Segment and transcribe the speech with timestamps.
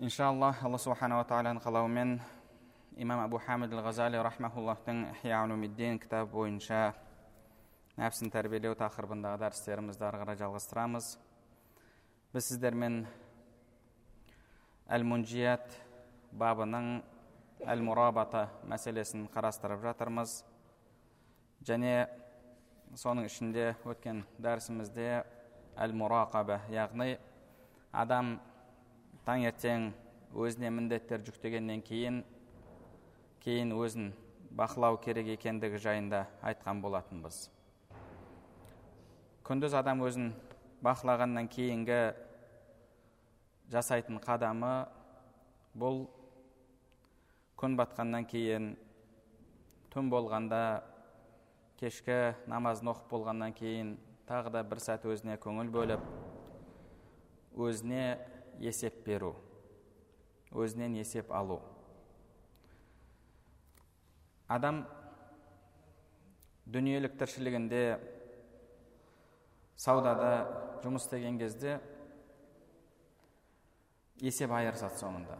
[0.00, 2.14] Иншалла алла субханала тағаланың қалауымен
[2.96, 5.02] имам абу хамид ал ғазали рахмауллахтың
[6.00, 6.94] кітабы бойынша
[8.00, 11.10] нәпсін тәрбиелеу тақырыбындағы дәрістерімізді ары қарай жалғастырамыз
[12.32, 13.02] біз сіздермен
[14.88, 15.68] әл мунжият
[16.32, 17.02] бабының
[17.68, 20.38] әл мурабата мәселесін қарастырып жатырмыз
[21.60, 22.06] және
[22.96, 25.26] соның ішінде өткен дәрісімізде
[25.76, 27.18] әл мурақаба яғни
[27.92, 28.38] адам
[29.30, 29.92] таңертең
[30.34, 32.16] өзіне міндеттер жүктегеннен кейін
[33.44, 34.08] кейін өзін
[34.58, 37.36] бақылау керек екендігі жайында айтқан болатынбыз.
[39.46, 40.32] Күндіз адам өзін
[40.82, 42.00] бақылағаннан кейінгі
[43.70, 44.72] жасайтын қадамы
[45.78, 46.08] бұл.
[47.54, 48.72] Күн батқаннан кейін
[49.94, 50.82] түн болғанда
[51.78, 53.94] кешкі намазын оқып болғаннан кейін
[54.26, 56.02] тағы да бір сәт өзіне көңіл бөліп
[57.54, 58.04] өзіне
[58.60, 59.34] есеп беру
[60.50, 61.60] өзінен есеп алу.
[64.50, 64.82] Адам
[66.66, 67.82] дүниелік тіршілігінде
[69.78, 70.32] саудада
[70.82, 71.78] жұмыс істеген кезде
[74.20, 75.38] есеп айырысады соңында.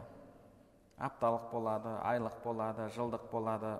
[1.01, 3.79] Апталық болады айлық болады жылдық болады.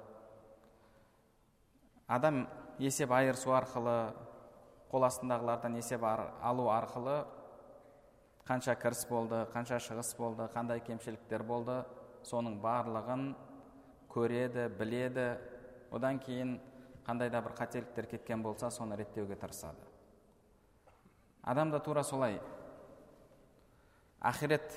[2.08, 2.44] Адам
[2.80, 3.98] есеп айырысу арқылы
[4.92, 7.22] қол астындағылардан есеп алу арқылы
[8.52, 11.78] қанша кіріс болды қанша шығыс болды қандай кемшіліктер болды
[12.28, 13.30] соның барлығын
[14.12, 15.28] көреді біледі.
[15.92, 16.58] Одан кейін
[17.08, 19.88] қандай да бір қателіктер кеткен болса соны реттеуге тырысады.
[21.44, 22.42] Адам да тура солай.
[24.20, 24.68] Ақирет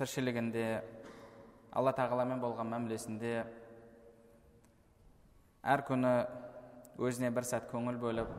[0.00, 0.82] тіршілігінде
[1.70, 3.44] алла тағаламен болған мәмілесінде
[5.62, 6.14] әр күні
[6.96, 8.38] өзіне бір сәт көңіл бөліп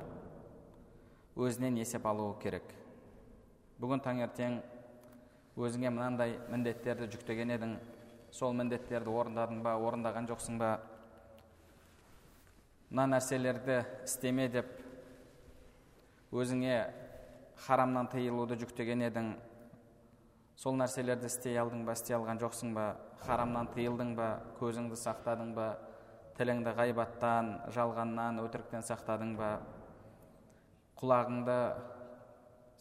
[1.37, 2.81] өзінен есеп алуы керек.
[3.81, 4.59] Бүгін таңертең
[5.57, 7.77] өзіңе мынандай міндеттерді жүктеген едің
[8.33, 10.73] сол міндеттерді орындадың ба орындаған жоқсың ба
[12.89, 14.69] мына нәрселерді істеме деп
[16.33, 16.77] өзіңе
[17.65, 19.33] харамнан тыйылуды жүктеген едің
[20.57, 22.87] сол нәрселерді істей алдың ба істей алған жоқсың ба
[23.25, 24.29] харамнан тыйылдың ба
[24.59, 25.67] көзіңді сақтадың ба
[26.37, 29.49] тіліңді ғайбаттан жалғаннан өтіріктен сақтадың ба
[31.01, 31.57] құлағыңды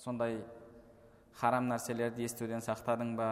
[0.01, 0.41] сондай
[1.41, 3.31] харам нәрселерді естуден сақтадың ба?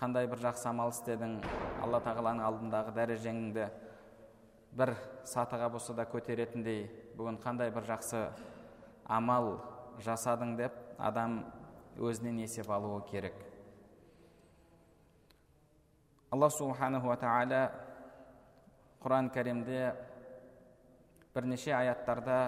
[0.00, 1.38] Қандай бір жақсы амал істедің?
[1.84, 3.66] Алла тағаланың алдындағы дәрежеңді
[4.76, 4.94] бір
[5.28, 6.86] сатыға болса да көтеретіндей
[7.18, 8.22] бүгін қандай бір жақсы
[9.10, 9.58] амал
[10.00, 11.42] жасадың деп адам
[11.98, 13.34] өзінен есеп алуы керек.
[16.30, 17.64] Алла субханаху тағала
[19.02, 19.92] құран кәрімде
[21.34, 22.40] бірнеше аяттарда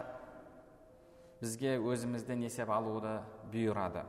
[1.41, 3.19] бізге өзімізден есеп алуды
[3.51, 4.07] бұйырады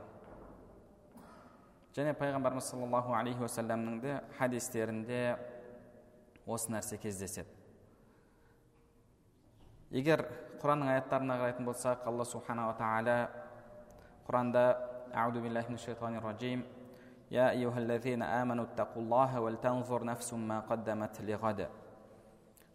[1.95, 5.21] және пайғамбарымыз саллаллаху алейхи уассаламның де хадистерінде
[6.45, 7.49] осы нәрсе кездеседі
[9.91, 10.25] егер
[10.61, 13.19] құранның аяттарына қарайтын болсақ алла субханала тағала
[14.29, 14.65] құранда
[15.09, 16.59] أعوذ بالله من الشيطان الرجيم
[17.31, 21.59] يا أيها الذين آمنوا اتقوا الله ولتنظر نفس ما قدمت لغد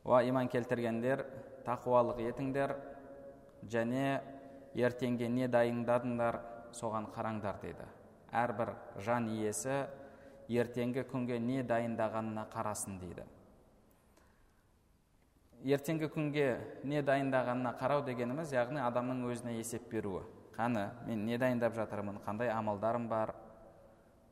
[0.04, 1.22] وإيمان келтіргендер
[1.64, 2.74] тақуалық етіңдер
[3.70, 4.20] және
[4.76, 6.40] ертеңге не дайындадыңдар
[6.76, 7.86] соған қараңдар деді
[8.31, 8.73] әрбір
[9.05, 9.85] жан иесі
[10.49, 13.25] ертеңгі күнге не дайындағанына қарасын дейді.
[15.65, 16.47] Ертеңгі күнге
[16.87, 20.23] не дайындағанына қарау дегеніміз яғни адамның өзіне есеп беруі.
[20.55, 23.35] Қаны мен не дайындап жатырмын қандай амалдарым бар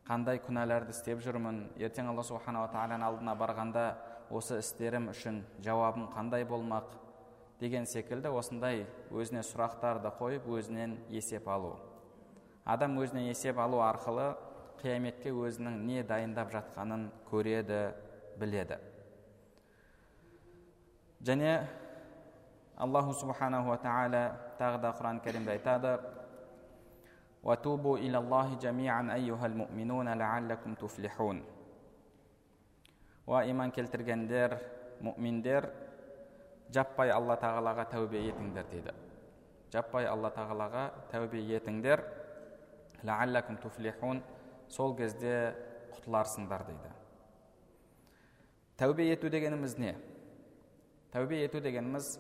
[0.08, 3.84] қандай күнәларды істеп жүрмін ертең алла субханала тағаланың алдына барғанда
[4.32, 6.96] осы істерім үшін жауабым қандай болмақ
[7.60, 11.76] деген секілді осындай өзіне сұрақтарды қойып өзінен есеп алу
[12.67, 14.33] адам өзіне есеп алу арқылы
[14.83, 17.83] қияметке өзінің не дайындап жатқанын көреді
[18.41, 18.79] біледі
[21.23, 21.61] және
[22.77, 24.25] аллаху субханаху тағала
[24.59, 25.99] тағы да құран кәрімде айтады
[27.43, 31.43] وتوبوا إلى الله جميعا أيها المؤمنون لعلكم تفلحون
[33.27, 34.59] иман келтіргендер
[35.00, 35.69] мүминдер
[36.75, 38.93] жаппай алла тағалаға тәубе етіңдер дейді
[39.73, 42.03] жаппай алла тағалаға тәубе етіңдер
[43.62, 44.22] туфлихун
[44.70, 45.56] сол кезде
[45.94, 46.92] құтыларсыңдар дейді.
[48.78, 49.96] Тәубе ету дегеніміз не?
[51.12, 52.20] Тәубе ету дегеніміз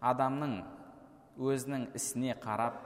[0.00, 0.56] адамның
[1.38, 2.80] өзінің ісіне қарап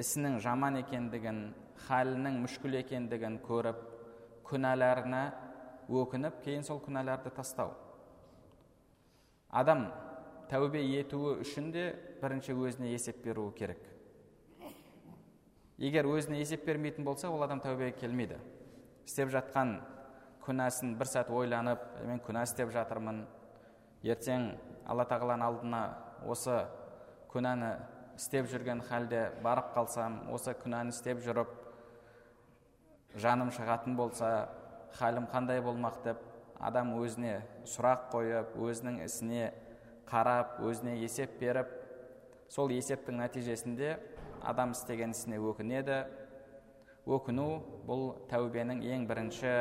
[0.00, 1.40] ісінің жаман екендігін
[1.86, 3.82] халінің мүшкіл екендігін көріп
[4.48, 5.24] күнәларына
[5.88, 7.74] өкініп кейін сол күнәларды тастау.
[9.50, 9.88] Адам
[10.50, 11.90] тәубе етуі үшін де
[12.22, 13.93] бірінші өзіне есеп беруі керек.
[15.78, 18.38] Егер өзіне есеп бермейтін болса ол адам тәубеге келмейді.
[19.06, 19.80] Істеп жатқан
[20.44, 23.24] күнәсін бір сәт ойланып мен күнә істеп жатырмын
[24.04, 24.52] ертең
[24.86, 25.82] алла тағаланың алдына
[26.30, 26.60] осы
[27.32, 27.72] күнәні
[28.18, 31.50] істеп жүрген халде барып қалсам осы күнәні істеп жүріп
[33.18, 34.30] жаным шығатын болса
[34.98, 36.02] халім қандай болмақ?
[36.04, 36.18] деп
[36.60, 39.52] адам өзіне сұрақ қойып өзінің ісіне
[40.06, 41.72] қарап өзіне есеп беріп
[42.48, 43.96] сол есептің нәтижесінде
[44.46, 46.04] адам істеген ісіне өкінеді.
[47.04, 47.48] Өкіну
[47.88, 49.52] бұл тәубенің ең бірінші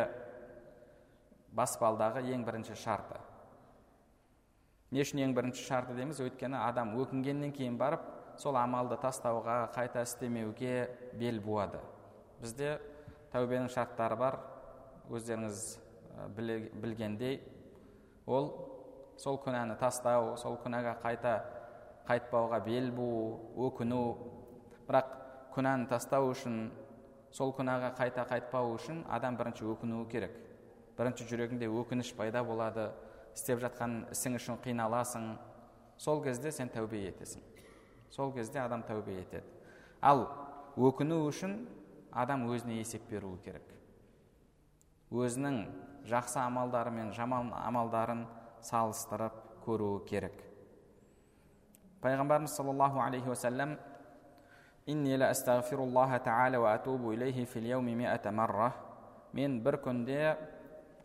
[1.56, 3.20] баспалдағы ең бірінші шарты.
[4.92, 6.22] Не үшін ең бірінші шарты дейміз.
[6.24, 8.06] Өйткені адам өкінгеннен кейін барып
[8.40, 10.90] сол амалды тастауға қайта істемеуге
[11.20, 11.82] бел буады.
[12.42, 12.78] Бізде
[13.34, 14.40] тәубенің шарттары бар.
[15.12, 15.64] Өздеріңіз
[16.38, 17.42] білгендей
[18.26, 18.52] ол
[19.20, 21.34] сол күнәні тастау сол күнәға қайта
[22.08, 24.04] қайтпауға бел буу өкіну
[24.94, 25.14] бірақ
[25.56, 26.68] күнәні тастау үшін
[27.34, 30.34] сол күнәға қайта қайтпау үшін адам бірінші өкінуі керек.
[30.94, 32.92] Бірінші жүрегіңде өкініш пайда болады.
[33.34, 35.32] Істеп жатқан ісің үшін қиналасың.
[35.98, 37.42] Сол кезде сен тәубе етесің.
[38.14, 39.50] Сол кезде адам тәубе етеді.
[40.02, 40.28] Ал
[40.78, 41.56] өкіну үшін
[42.14, 43.66] адам өзіне есеп беруі керек.
[45.10, 45.58] Өзінің
[46.06, 48.28] жақсы амалдары мен жаман амалдарын
[48.62, 50.38] салыстырып көруі керек.
[52.06, 53.78] Пайғамбарымыз саллаллаху алейхи уассалам
[59.32, 60.18] мен бір күнде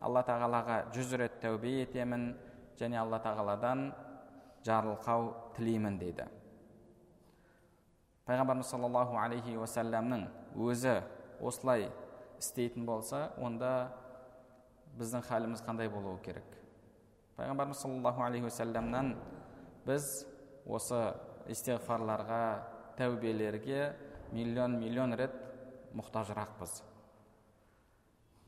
[0.02, 2.32] алла тағалаға жүз рет тәубе етемін
[2.80, 3.92] және алла тағаладан
[4.66, 6.26] жарылқау тілеймін дейді
[8.26, 10.24] пайғамбарымыз саллаллаху алейхи уассаламның
[10.58, 10.96] өзі
[11.38, 11.86] осылай
[12.42, 13.92] істейтін болса онда
[14.98, 16.58] біздің халіміз қандай болуы керек
[17.38, 19.14] пайғамбарымыз саллаллаху алейхи уассаламнан
[19.86, 20.10] біз
[20.66, 21.00] осы
[21.54, 22.42] истиғфарларға
[22.98, 23.94] тәубелерге
[24.32, 25.34] миллион миллион рет
[25.96, 26.82] мұқтажырақпыз.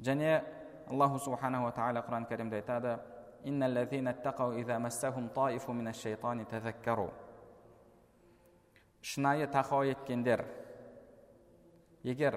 [0.00, 0.42] Және
[0.90, 2.98] аллаху субханала тағала құран кәрімде айтады
[9.00, 10.44] шынайы тақуа еткендер
[12.04, 12.36] егер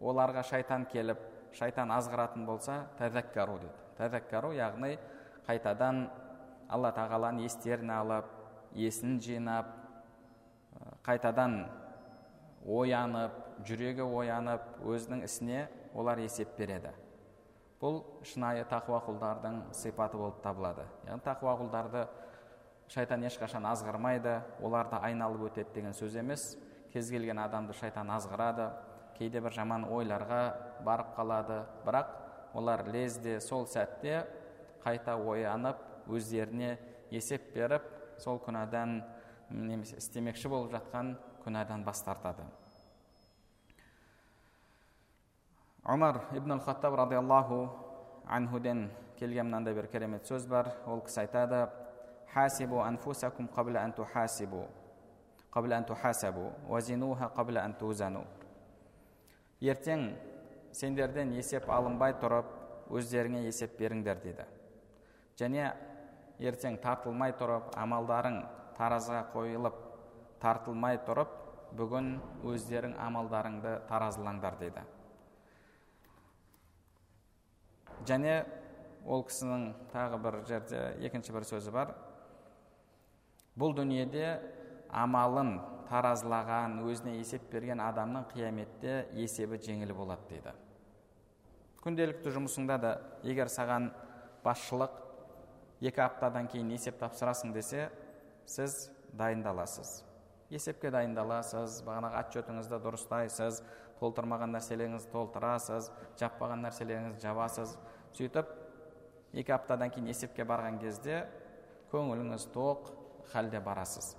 [0.00, 1.20] оларға шайтан келіп
[1.56, 3.78] шайтан азғыратын болса тәзәккару деді.
[3.96, 4.98] Тәзәккару яғни
[5.46, 6.06] қайтадан
[6.68, 8.28] алла тағаланың естерін алып
[8.76, 9.72] есін жинап
[11.06, 11.64] қайтадан
[12.66, 16.92] оянып жүрегі оянып өзінің ісіне олар есеп береді.
[17.82, 20.84] Бұл шынайы тақуа құлдардың сипаты болып табылады.
[21.08, 22.04] Яғни тақуа құлдарды
[22.92, 26.52] шайтан ешқашан азғырмайды оларды айналып өтеді деген сөз емес.
[26.92, 28.68] Кез келген адамды шайтан азғырады
[29.18, 30.42] кейде бір жаман ойларға
[30.86, 31.64] барып қалады.
[31.86, 32.14] Бірақ
[32.54, 34.22] олар лезде сол сәтте
[34.84, 36.76] қайта оянып өздеріне
[37.10, 37.82] есеп беріп
[38.22, 39.00] сол күнәдан
[39.52, 42.44] немесе істемекші болып жатқан күнәдан бас тартады.
[45.84, 47.68] Омар ибн хаттаб радиаллаху
[48.26, 50.72] анхуден келген мынандай бір керемет сөз бар.
[50.86, 51.68] Ол кісі айтады
[52.32, 54.66] хасибу анфусакум қабла ан тухасибу
[55.54, 58.24] ан тухасабу вазинуха қабла ан тузану
[59.60, 60.16] ертең
[60.72, 62.48] сендерден есеп алынбай тұрып
[62.90, 64.46] өздеріңе есеп беріңдер дейді.
[65.38, 65.70] Және
[66.40, 68.42] ертең тартылмай тұрып амалдарың
[68.78, 69.78] таразыға қойылып
[70.42, 71.38] тартылмай тұрып
[71.78, 72.16] бүгін
[72.52, 74.82] өздерің амалдарыңды таразылаңдар дейді
[78.08, 78.42] және
[79.06, 81.94] ол кісінің тағы бір жерде екінші бір сөзі бар.
[83.58, 84.26] Бұл дүниеде
[84.88, 85.58] амалын
[85.90, 90.54] таразылаған өзіне есеп берген адамның қияметте есебі жеңіл болады дейді
[91.82, 92.92] күнделікті жұмысыңда да
[93.26, 93.90] егер саған
[94.44, 94.94] басшылық
[95.82, 97.90] екі аптадан кейін есеп тапсырасың десе
[98.46, 100.02] сіз дайындаласыз.
[100.52, 103.62] Есепке дайындаласыз бағанағы отчетыңызды дұрыстайсыз
[104.00, 107.76] толтырмаған нәрселеріңізді толтырасыз жаппаған нәрселеріңізді жабасыз.
[108.16, 108.50] Сөйтіп
[109.32, 111.22] екі аптадан кейін есепке барған кезде
[111.92, 112.90] көңіліңіз тоқ
[113.32, 114.14] халде барасыз.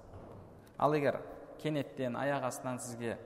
[0.77, 1.19] Ал егер
[1.61, 3.17] кенеттен аяқ астынан сізге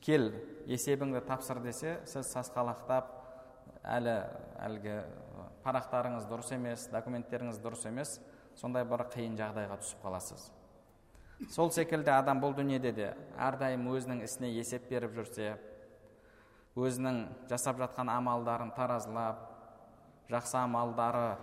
[0.00, 0.30] кел
[0.66, 3.10] есебіңді тапсыр десе сіз сасқалақтап
[3.84, 4.14] әлі
[4.64, 4.96] әлгі
[5.64, 8.16] парақтарыңыз дұрыс емес документтеріңіз дұрыс емес
[8.58, 10.50] сондай бір қиын жағдайға түсіп қаласыз.
[11.50, 15.56] Сол секілді адам бұл дүниеде де әрдайым өзінің ісіне есеп беріп жүрсе
[16.78, 17.18] өзінің
[17.50, 19.42] жасап жатқан амалдарын таразылап
[20.30, 21.34] жақсы амалдары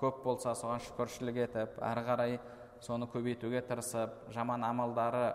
[0.00, 2.38] көп болса соған шүкіршілік етіп әрі қарай
[2.82, 5.28] соны көбейтуге тырысып жаман амалдары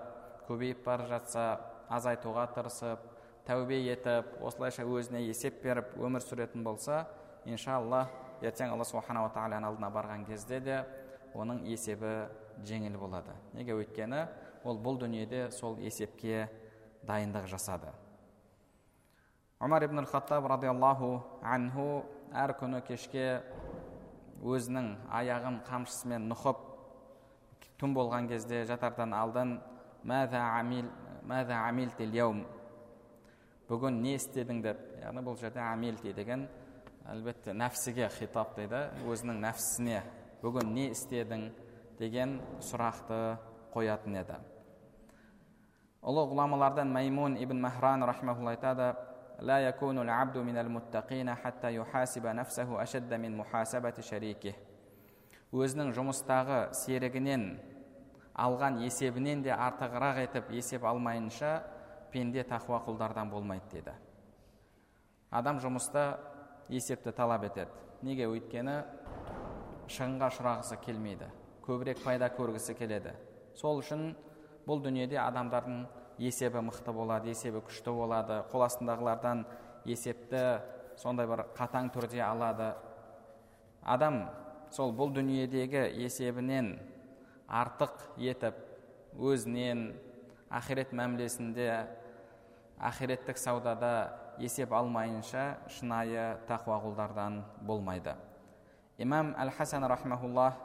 [0.48, 1.46] көбейіп бара жатса
[1.89, 3.03] азайтуға тырысып
[3.48, 7.05] тәубе етіп осылайша өзіне есеп беріп өмір сүретін болса
[7.46, 8.07] иншалла
[8.41, 10.81] ертең алла субханала тағаланың алдына барған кезде де
[11.38, 12.27] оның есебі
[12.65, 13.36] жеңіл болады.
[13.53, 14.25] Неге өйткені
[14.65, 16.48] ол бұл дүниеде сол есепке
[17.08, 17.94] дайындық жасады.
[19.60, 22.03] Омар ибн хаттаб радиаллаху анху
[22.34, 23.41] әр күні кешке
[24.44, 26.60] өзінің аяғын қамшысымен нұқып
[27.82, 29.58] түн болған кезде жатардан алдын
[33.67, 34.62] бүгін не істедің?
[34.63, 36.48] деп яғни бұл жерде амилти деген
[37.08, 40.03] әлбетте нәпсіге хитап дейді өзінің нәпсісіне
[40.43, 41.49] бүгін не істедің
[41.99, 43.21] деген сұрақты
[43.75, 44.41] қоятын еді
[46.02, 48.93] ұлы ғұламалардан маймун ибн махран рахмаулла айтады
[49.43, 54.55] لا يكون العبد من المتقين حتى يحاسب نفسه أشد من محاسبة شريكه
[55.52, 57.43] өзінің жұмыстағы серігінен
[58.33, 61.50] алған есебінен де артығырақ етіп есеп алмайынша
[62.09, 63.93] пенде тақуа құлдардан болмайды деді
[65.29, 66.07] адам жұмыста
[66.73, 67.69] есепті талап етеді
[68.00, 68.79] неге өйткені
[69.91, 71.27] шығынға ұшырағысы келмейді.
[71.65, 73.13] Көбірек пайда көргісі келеді.
[73.56, 74.12] Сол үшін
[74.67, 75.86] бұл дүниеде адамдардың
[76.20, 78.41] есебі мықты болады есебі күшті болады.
[78.51, 79.46] Қол астындағылардан
[79.88, 80.44] есепті
[81.00, 82.74] сондай бір қатаң түрде алады.
[83.84, 84.25] Адам
[84.74, 86.75] сол бұл дүниедегі есебінен
[87.48, 88.58] артық етіп
[89.17, 89.91] өзінен
[90.51, 91.70] ақирет мәмілесінде
[92.77, 93.91] ақиреттік саудада
[94.39, 98.13] есеп алмайынша шынайы тақуа құлдардан болмайды.
[98.98, 100.58] Имам әл хасан рахмауллах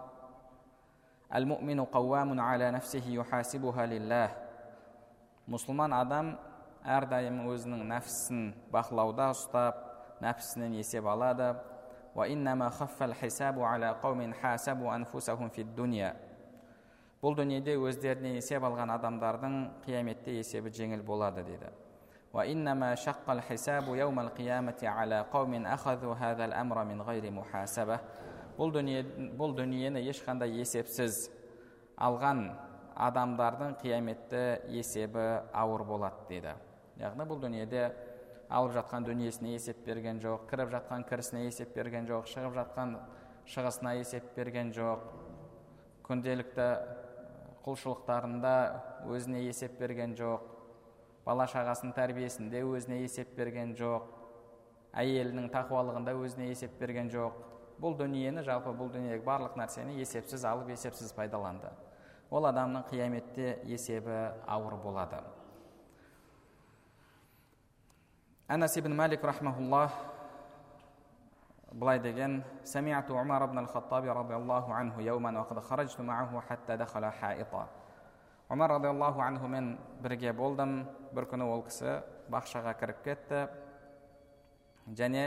[5.53, 6.33] мұсылман адам
[6.85, 9.79] әрдайым өзінің нәпсісін бақылауда ұстап
[10.25, 11.53] нәпсісінен есеп алады
[17.23, 21.71] бұл дүниеде өздеріне есеп алған адамдардың қияметте есебі жеңіл болады дейді
[22.34, 28.00] وإنما شق الحساب يوم القيامة على قوم أخذوا هذا الأمر من غير محاسبة
[28.58, 29.04] бұл дүние
[29.38, 31.28] бұл дүниені ешқандай есепсіз
[32.02, 32.48] алған
[32.98, 36.56] адамдардың қияметте есебі ауыр болады дейді
[36.98, 37.84] яғни бұл дүниеде
[38.50, 42.98] алып жатқан дүниесіне есеп берген жоқ кіріп жатқан кірісіне есеп берген жоқ шығып жатқан
[43.54, 45.06] шығысына есеп берген жоқ
[46.10, 46.68] күнделікті
[47.68, 48.56] құлшылықтарында
[49.14, 50.51] өзіне есеп берген жоқ
[51.27, 54.09] бала шағасының тәрбиесінде өзіне есеп берген жоқ.
[54.99, 57.39] Әйелінің тақуалығында өзіне есеп берген жоқ.
[57.81, 61.71] Бұл дүниені жалпы бұл дүниедегі барлық нәрсені есепсіз алып есепсіз пайдаланды.
[62.31, 65.23] Ол адамның қияметте есебі ауыр болады.
[68.53, 69.91] Әнәс ибн малик рахмаулла
[71.73, 75.01] былай деген сәмиәту умар ибн al-Khattabi радиаллаху анху
[78.53, 80.83] омар радиаллаху анхумен бірге болдым
[81.17, 83.47] бір күні ол кісі бақшаға кіріп кетті
[84.93, 85.23] және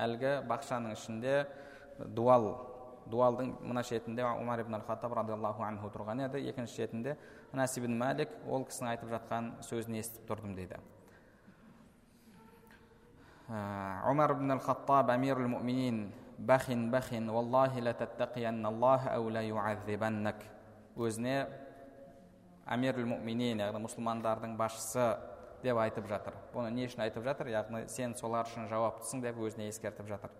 [0.00, 1.34] әлгі бақшаның ішінде
[2.16, 2.46] дуал
[3.12, 7.18] дуалдың мына шетінде умар ибн хаттаб радиаллаху анху тұрған еді екінші шетінде
[7.52, 10.80] анас ибн малик ол кісінің айтып жатқан сөзін естіп тұрдым дейді
[14.08, 16.06] умар ибн ал хаттаб амирул муминин
[16.38, 19.42] бахин бахин уаллахи лататтақиянналлах ау ла
[20.96, 21.46] өзіне
[22.66, 25.06] амирул муминин яғни мұсылмандардың басшысы
[25.62, 29.68] деп айтып жатыр бұны не үшін айтып жатыр яғни сен солар үшін жауаптысың деп өзіне
[29.70, 30.34] ескертіп жатыр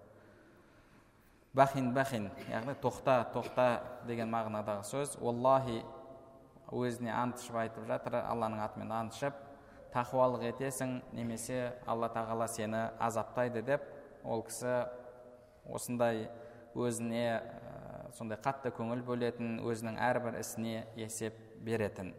[1.55, 3.67] бахин бахин яғни тоқта тоқта
[4.07, 5.81] деген мағынадағы сөз уаллахи
[6.73, 9.41] өзіне ант ішіп айтып жатыр алланың атымен ант ішіп
[9.93, 13.85] тақуалық етесің немесе алла тағала сені азаптайды деп
[14.25, 14.83] ол кісі
[15.68, 16.28] осындай
[16.76, 17.42] өзіне
[18.18, 22.14] сондай қатты көңіл бөлетін өзінің әрбір ісіне есеп беретін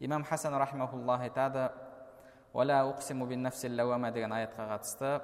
[0.00, 1.70] имам хасан рахмауллах айтады
[2.54, 5.20] деген аятқа қатысты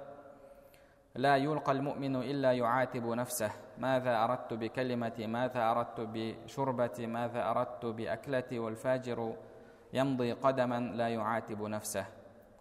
[1.15, 8.59] لا يلقى المؤمن إلا يعاتب نفسه ماذا أردت بكلمتي ماذا أردت بشربتي ماذا أردت بأكلتي
[8.59, 9.37] والفاجر
[9.93, 12.05] يمضي قدما لا يعاتب نفسه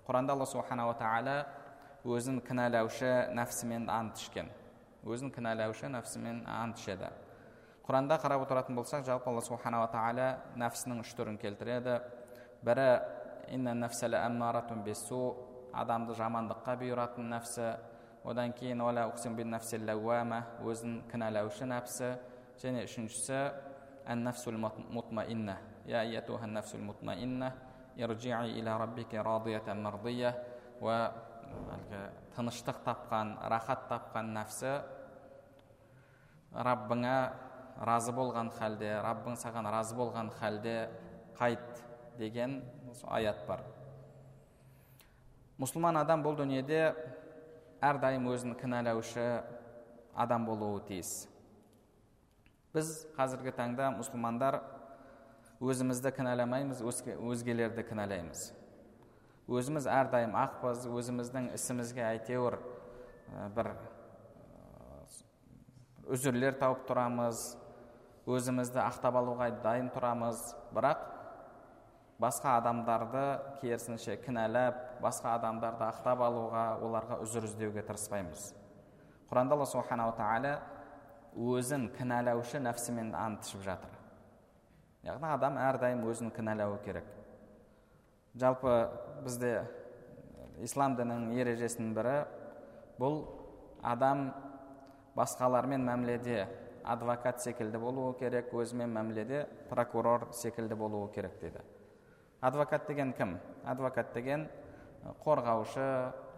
[0.04, 1.36] құранда алла субханала тағала
[2.04, 4.50] өзін кінәлаушы нәпсімен ант ішкен
[5.09, 7.09] өзін кінәлаушы нәпсімен ант ішеді
[7.87, 10.29] құранда қарап отыратын болсақ жалпы алла субханала тағала
[10.61, 11.99] нәпсінің үш түрін келтіреді
[12.67, 12.89] бірі
[15.73, 17.71] адамды жамандыққа бұйыратын нәпсі
[18.29, 18.83] одан кейін
[20.69, 22.13] өзін кінәлаушы нәпсі
[22.61, 23.41] және үшіншісі
[24.93, 27.53] мутмаинна я нәфсул мутмаинна
[27.97, 30.35] иржии иля раббики радиятан мардия
[30.79, 32.03] әлгі
[32.37, 34.75] тыныштық тапқан рахат тапқан нәпсі
[36.53, 37.19] раббыңа
[37.87, 40.89] разы болған халде раббың саған разы болған халде
[41.39, 41.83] қайт
[42.19, 42.61] деген
[43.05, 43.63] аят бар
[45.59, 46.83] мұсылман адам бұл дүниеде
[47.85, 49.27] әрдайым өзін кінәлаушы
[50.15, 51.29] адам болуы тиіс
[52.75, 54.61] біз қазіргі таңда мұсылмандар
[55.63, 58.49] өзімізді кінәламаймыз өзгелерді кінәлаймыз
[59.49, 62.59] өзіміз әрдайым ақпыз өзіміздің ісімізге әйтеуір
[63.57, 63.73] бір
[66.09, 67.43] үзірлер тауып тұрамыз
[68.29, 70.41] өзімізді ақтап алуға дайын тұрамыз.
[70.77, 71.05] Бірақ
[72.21, 73.25] басқа адамдарды
[73.61, 78.51] керісінше кінәлап басқа адамдарды ақтап алуға оларға үзір іздеуге тырыспаймыз.
[79.31, 80.57] Құранда алла субханала тағала
[81.37, 83.93] өзін кінәлаушы нәпсімен ант жатыр.
[85.07, 87.07] Яғни адам әрдайым өзін кінәлауы керек.
[88.35, 88.75] Жалпы
[89.25, 89.63] бізде
[90.65, 92.17] ислам дінінің ережесінің бірі
[92.99, 93.21] бұл
[93.87, 94.33] адам
[95.19, 96.47] басқалармен мәміледе
[96.87, 101.65] адвокат секілді болуы керек өзімен мәміледе прокурор секілді болуы керек дейді
[102.41, 103.39] адвокат деген кім?
[103.65, 104.47] Адвокат деген
[105.25, 105.85] қорғаушы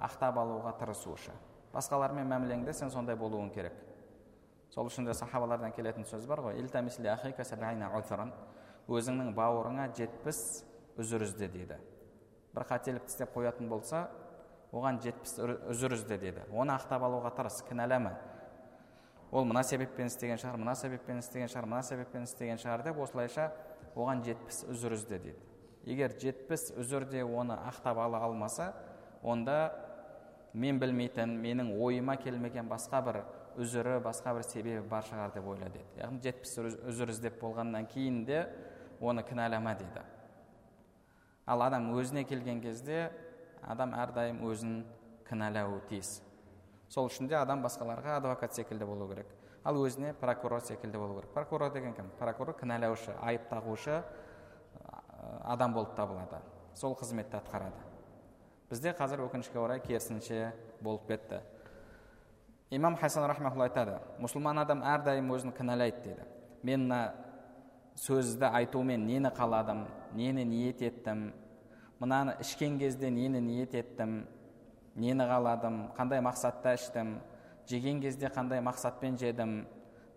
[0.01, 1.33] ақтап алуға тырысушы.
[1.75, 3.75] Басқалармен мәмілеңде сен сондай болуың керек.
[4.71, 6.57] Сол үшін де сахабалардан келетін сөз бар ғой.
[8.91, 10.65] Өзіңнің бауырыңа жетпіс
[10.99, 11.77] үзір ізде дейді
[12.51, 14.09] бір қателікті істеп қоятын болса
[14.75, 15.37] оған жетпіс
[15.71, 18.17] үзір ізде дейді оны ақтап алуға тырыс кінәлама
[19.31, 23.51] ол мына себеппен істеген шығар мына себеппен істеген шығар мына себеппен істеген шығар деп осылайша
[23.95, 25.39] оған жетпіс үзір ізде дейді.
[25.87, 28.73] Егер жетпіс үзірде оны ақтап ала алмаса
[29.23, 29.73] онда
[30.53, 33.23] мен білмейтін менің ойыма келмеген басқа бір
[33.61, 36.57] үзірі басқа бір себебі бар шығар деп ойла деді яғни жетпіс
[36.91, 38.45] үзір іздеп болғаннан кейін де
[39.01, 40.03] оны кінәлама дейді.
[41.47, 43.11] Ал адам өзіне келген кезде
[43.63, 44.83] адам әрдайым өзін
[45.29, 46.21] кінәлауы тиіс.
[46.91, 49.29] Сол үшін де адам басқаларға адвокат секілді болу керек.
[49.65, 51.31] Ал өзіне прокурор секілді болу керек.
[51.35, 52.11] Прокурор деген кім?
[52.19, 54.03] Прокурор кінәлаушы айып тағушы
[55.45, 56.43] адам болып табылады.
[56.75, 57.87] Сол қызметті атқарады.
[58.71, 61.41] Бізде қазір өкінішке орай керісінше болып кетті.
[62.71, 66.27] Имам хасан рахмаулла айтады мұсылман адам әрдайым өзін кінәлайды дейді.
[66.63, 67.01] Мен мына
[67.99, 71.33] сөзді айтумен нені қаладым нені ниет еттім
[72.01, 74.23] мынаны ішкен кезде нені ниет еттім
[74.95, 77.19] нені қаладым қандай мақсатта іштім
[77.69, 79.65] жеген кезде қандай мақсатпен жедім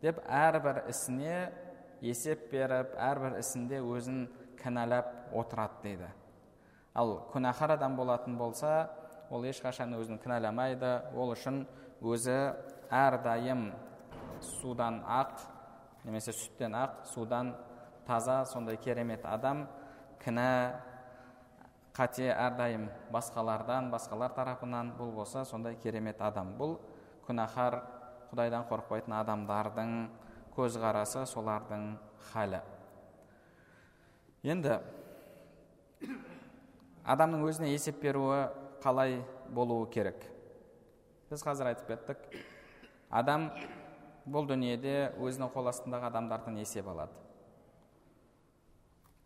[0.02, 1.52] деп әрбір ісіне
[2.02, 4.26] есеп беріп әрбір ісінде өзін
[4.60, 6.10] кінәлап отырады дейді.
[6.94, 8.90] Ал күнәһар адам болатын болса
[9.30, 11.64] ол ешқашан өзін кінәламайды ол үшін
[12.02, 12.38] өзі
[12.92, 13.72] әрдайым
[14.44, 15.46] судан ақ
[16.04, 17.54] немесе сүттен ақ судан
[18.08, 19.68] таза сондай керемет адам
[20.24, 20.76] кінә
[21.94, 26.56] қате әрдайым басқалардан басқалар тарапынан бұл болса сондай керемет адам.
[26.58, 26.80] Бұл
[27.28, 27.78] күнәһар
[28.32, 29.92] құдайдан қорықпайтын адамдардың
[30.56, 31.94] көзқарасы солардың
[32.32, 32.64] халі.
[34.44, 34.80] Енді
[37.06, 38.48] адамның өзіне есеп беруі
[38.84, 39.20] қалай
[39.54, 40.26] болуы керек?
[41.30, 42.26] Біз қазір айтып кеттік
[43.14, 43.52] адам
[44.26, 47.14] бұл дүниеде өзінің қол астындағы адамдардан есеп алады.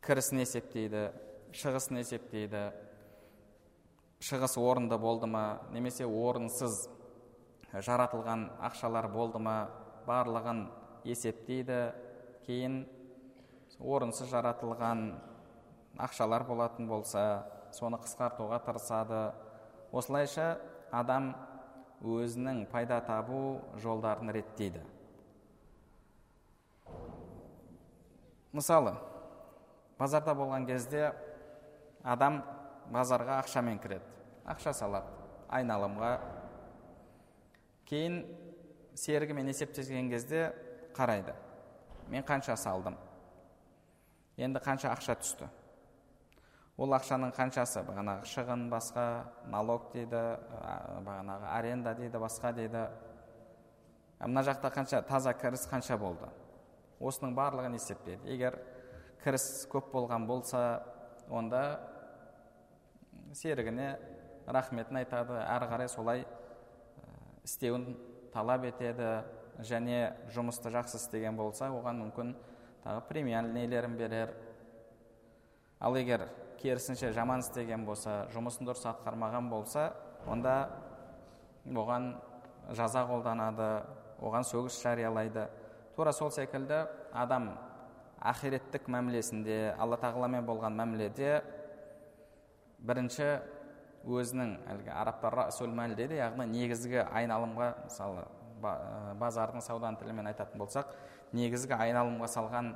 [0.04, 1.08] Кірісін есептейді
[1.56, 2.68] шығысын есептейді.
[4.24, 6.88] Шығыс орынды болды ма немесе орынсыз
[7.72, 9.58] жаратылған ақшалар болды ма
[10.08, 10.66] барлығын
[11.08, 11.82] есептейді.
[12.48, 12.82] Кейін
[13.80, 15.12] орынсыз жаратылған
[16.02, 17.24] ақшалар болатын болса
[17.76, 19.22] соны қысқартуға тырысады.
[19.92, 20.58] Осылайша
[20.92, 21.34] адам
[22.02, 24.82] өзінің пайда табу жолдарын реттейді.
[28.54, 28.96] Мысалы
[30.00, 31.12] базарда болған кезде
[32.08, 32.42] адам
[32.94, 34.06] базарға ақшамен кіреді.
[34.48, 35.12] Ақша салады
[35.52, 36.12] айналымға.
[37.88, 38.22] Кейін
[38.96, 40.52] серігімен есептескен кезде
[40.96, 41.36] қарайды.
[42.08, 42.96] Мен қанша салдым?
[44.38, 45.50] Енді қанша ақша түсті?
[46.78, 47.82] Ол ақшаның қаншасы?
[47.88, 49.06] Бағанағы шығын басқа
[49.50, 50.22] налог дейді
[51.04, 52.84] бағанағы аренда дейді басқа дейді
[54.22, 56.30] мына жақта қанша таза кіріс қанша болды?
[57.02, 58.30] Осының барлығын есептейді.
[58.30, 58.60] Егер
[59.24, 60.84] кіріс көп болған болса
[61.30, 61.80] онда
[63.34, 63.98] серігіне
[64.48, 66.26] рахметін айтады әрі қарай солай
[67.44, 67.96] істеуін
[68.34, 69.24] талап етеді
[69.60, 72.34] және жұмысты жақсы істеген болса оған мүмкін
[72.84, 74.34] тағы премиальныйлерін берер.
[75.80, 76.28] Ал егер
[76.62, 79.92] керісінше жаман істеген болса жұмысын дұрыс атқармаған болса
[80.28, 80.70] онда
[81.68, 82.14] оған
[82.76, 83.70] жаза қолданады
[84.22, 85.48] оған сөгіс жариялайды.
[85.96, 87.52] Тура сол секілді адам
[88.22, 91.42] ақиреттік мәмілесінде алла тағаламен болған мәміледе
[92.80, 93.30] бірінші
[94.08, 95.38] өзінің әлгі арабтар
[95.76, 98.26] мәл дейді яғни негізгі айналымға мысалы
[98.62, 100.94] базардың сауданың тілімен айтатын болсақ
[101.36, 102.72] негізгі айналымға салған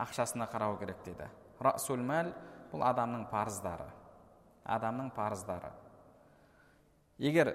[0.00, 1.28] ақшасына қарау керек дейді.
[1.60, 2.32] Расул мәл
[2.72, 3.86] бұл адамның парыздары.
[4.64, 5.70] Адамның парыздары.
[7.20, 7.52] Егер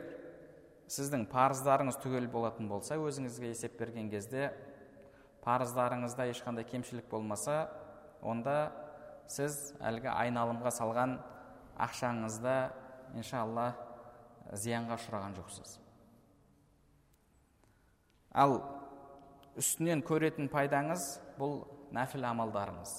[0.92, 4.52] сіздің парыздарыңыз түгел болатын болса өзіңізге есеп берген кезде
[5.46, 7.70] парыздарыңызда ешқандай кемшілік болмаса
[8.22, 8.72] онда
[9.28, 11.18] сіз әлгі айналымға салған
[11.82, 12.56] ақшаңызда
[13.18, 13.72] иншалла
[14.54, 15.78] зиянға ұшыраған жоқсыз
[18.36, 18.60] ал
[19.60, 21.08] үстінен көретін пайдаңыз
[21.40, 21.62] бұл
[21.96, 22.96] нәпіл амалдарыңыз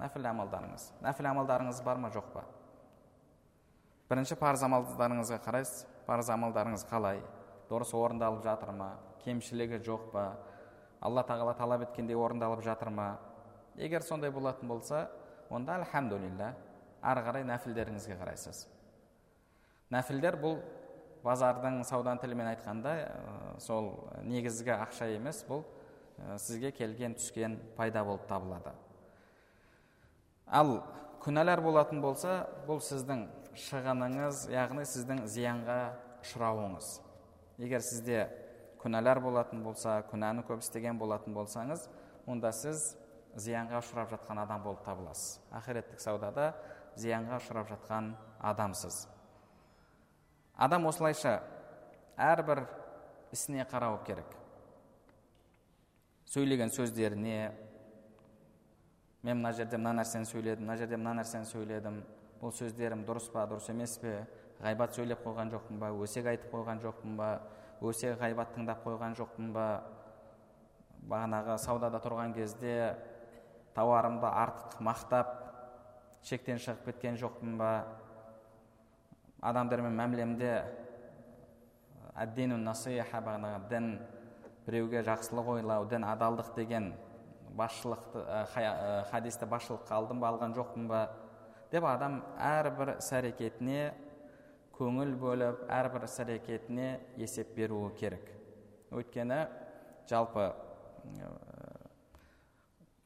[0.00, 2.44] нәпіл амалдарыңыз нәпіл амалдарыңыз бар ма жоқ па
[4.10, 7.22] бірінші парыз амалдарыңызға қарайсыз парыз амалдарыңыз қалай
[7.70, 8.90] дұрыс орындалып жатыр ма
[9.24, 10.24] кемшілігі жоқ па
[11.00, 13.08] алла тағала талап еткендей орындалып жатыр ма
[13.76, 15.08] егер сондай болатын болса
[15.50, 16.54] онда альхамдулилля
[17.04, 18.64] ары қарай нәпілдеріңізге қарайсыз.
[19.92, 20.58] Нәпілдер бұл
[21.24, 22.94] базардың саудан тілімен айтқанда
[23.62, 23.92] сол
[24.24, 25.64] негізгі ақша емес бұл
[26.40, 28.72] сізге келген түскен пайда болып табылады.
[30.46, 30.76] Ал
[31.24, 33.26] күнәлар болатын болса бұл сіздің
[33.68, 35.78] шығыныңыз яғни сіздің зиянға
[36.24, 36.90] ұшырауыңыз.
[37.62, 38.26] Егер сізде
[38.82, 41.86] күнәлар болатын болса күнәні көп істеген болатын болсаңыз
[42.26, 42.94] онда сіз
[43.40, 45.40] зиянға ұшырап жатқан адам болып табыласыз.
[45.54, 46.52] Ақиреттік саудада
[47.00, 49.04] зиянға ұшырап жатқан адамсыз.
[50.56, 51.40] Адам осылайша
[52.16, 52.64] әрбір
[53.34, 54.28] ісіне қарау керек.
[56.30, 57.52] Сөйлеген сөздеріне
[59.24, 62.00] мен мына жерде мына нәрсені сөйледім мына жерде мына нәрсені сөйледім
[62.42, 64.18] бұл сөздерім дұрыс па дұрыс емес пе
[64.60, 67.28] ғайбат сөйлеп қойған жоқпын ба өсек айтып қойған жоқпын ба
[67.80, 69.68] өсек ғайбат тыңдап қойған жоқпын ба
[71.08, 72.74] бағанағы саудада тұрған кезде
[73.76, 75.32] тауарымды артық мақтап
[76.24, 77.70] шектен шығып кеткен жоқпын ба?
[79.44, 80.52] Адамдармен мәмілемде
[82.16, 83.90] әддину насиха бағанағы дін
[84.64, 86.94] біреуге жақсылық ойлау дін адалдық деген
[87.58, 88.24] басшылықты
[89.10, 91.04] хадисті басшылыққа алдым ба алған жоқпын ба?
[91.70, 93.92] Деп адам әрбір іс әрекетіне
[94.78, 96.88] көңіл бөліп әрбір іс әрекетіне
[97.20, 98.30] есеп беруі керек.
[98.94, 99.44] Өйткені
[100.08, 100.52] жалпы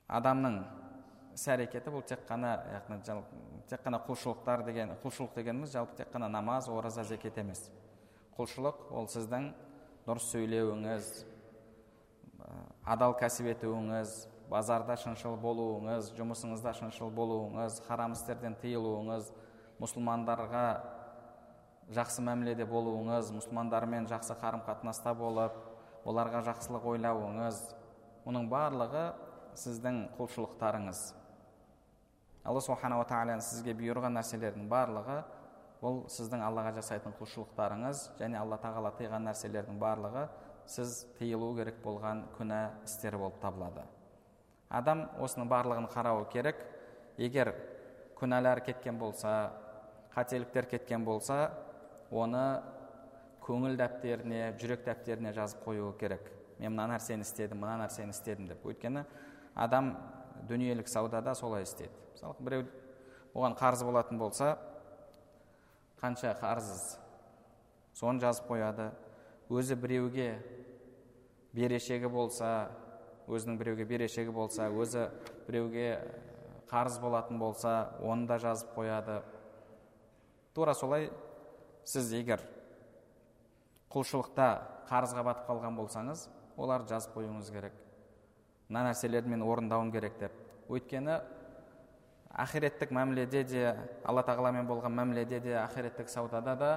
[0.09, 0.63] адамның
[1.39, 2.97] іс әрекеті бұл тек қана яғни
[3.71, 7.69] тек қана құлшылықтар деген құлшылық дегеніміз жалпы тек қана намаз ораза зекет емес.
[8.35, 9.53] Құлшылық ол сіздің
[10.07, 11.13] дұрыс сөйлеуіңіз
[12.83, 14.15] адал кәсіп етуіңіз
[14.51, 19.31] базарда шыншыл болуыңыз жұмысыңызда шыншыл болуыңыз харам істерден тыйылуыңыз
[19.79, 20.65] мұсылмандарға
[21.95, 25.55] жақсы мәміледе болуыңыз мұсылмандармен жақсы қарым қатынаста болып
[26.09, 27.63] оларға жақсылық ойлауыңыз
[28.27, 29.07] мұның барлығы
[29.59, 31.18] сіздің құлшылықтарыңыз.
[32.49, 35.19] Алла субханала тағаланың сізге бұйырған нәрселердің барлығы
[35.83, 40.25] бұл сіздің аллаға жасайтын құлшылықтарыңыз және алла тағала тыйған нәрселердің барлығы
[40.69, 43.85] сіз тыйылу керек болған күнә істер болып табылады.
[44.69, 46.65] Адам осының барлығын қарауы керек.
[47.19, 47.53] Егер
[48.19, 49.53] күнәлар кеткен болса
[50.15, 51.51] қателіктер кеткен болса
[52.11, 52.63] оны
[53.45, 56.33] көңіл дәптеріне жүрек дәптеріне жазып қоюы керек.
[56.59, 58.67] Мен мына нәрсені істедім мына нәрсені істедім деп.
[58.67, 59.05] Өйткені
[59.55, 59.95] адам
[60.49, 62.08] дүниелік саудада солай істейді.
[62.19, 62.65] Мысалы біреу
[63.35, 64.57] оған қарыз болатын болса
[66.01, 66.99] қанша қарыз
[67.95, 68.91] соны жазып қояды.
[69.49, 70.43] Өзі біреуге
[71.55, 72.71] берешегі болса
[73.29, 75.09] өзінің біреуге берешегі болса өзі
[75.47, 76.01] біреуге
[76.71, 79.23] қарыз болатын болса оны да жазып қояды.
[80.55, 81.11] Тура солай
[81.85, 82.43] сіз егер
[83.95, 84.51] құлшылықта
[84.91, 87.73] қарызға батып қалған болсаңыз оларды жазып қоюыңыз керек.
[88.69, 90.33] Мына нәрселерді мен орындауым керек деп.
[90.69, 91.23] Өйткені
[92.35, 93.65] ақиреттік мәміледе де
[94.05, 96.71] алла тағаламен болған мәміледе де ақиреттік саудада да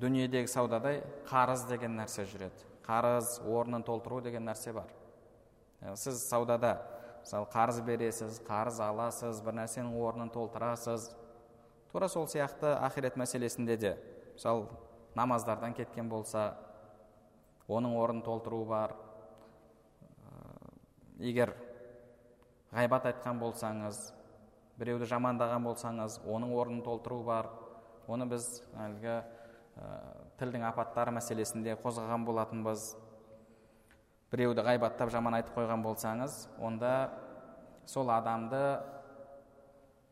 [0.00, 2.66] дүниедегі саудадай қарыз деген нәрсе жүреді.
[2.86, 4.88] Қарыз орнын толтыру деген нәрсе бар.
[5.96, 6.78] Сіз саудада
[7.22, 11.10] мысалы қарыз бересіз қарыз аласыз бір нәрсенің орнын толтырасыз.
[11.92, 13.96] Тура сол сияқты ақирет мәселесінде де
[14.34, 14.68] мысалы
[15.14, 16.54] намаздардан кеткен болса
[17.68, 18.94] оның орнын толтыру бар.
[21.18, 21.52] Егер
[22.72, 23.98] ғайбат айтқан болсаңыз
[24.80, 27.50] біреуді жамандаған болсаңыз оның орнын толтыру бар.
[28.08, 28.46] Оны біз
[28.80, 29.22] әлгі ә,
[30.40, 32.94] тілдің апаттары мәселесінде қозғаған болатынбыз.
[34.32, 36.94] Біреуді ғайбаттап жаман айтып қойған болсаңыз онда
[37.84, 38.80] сол адамды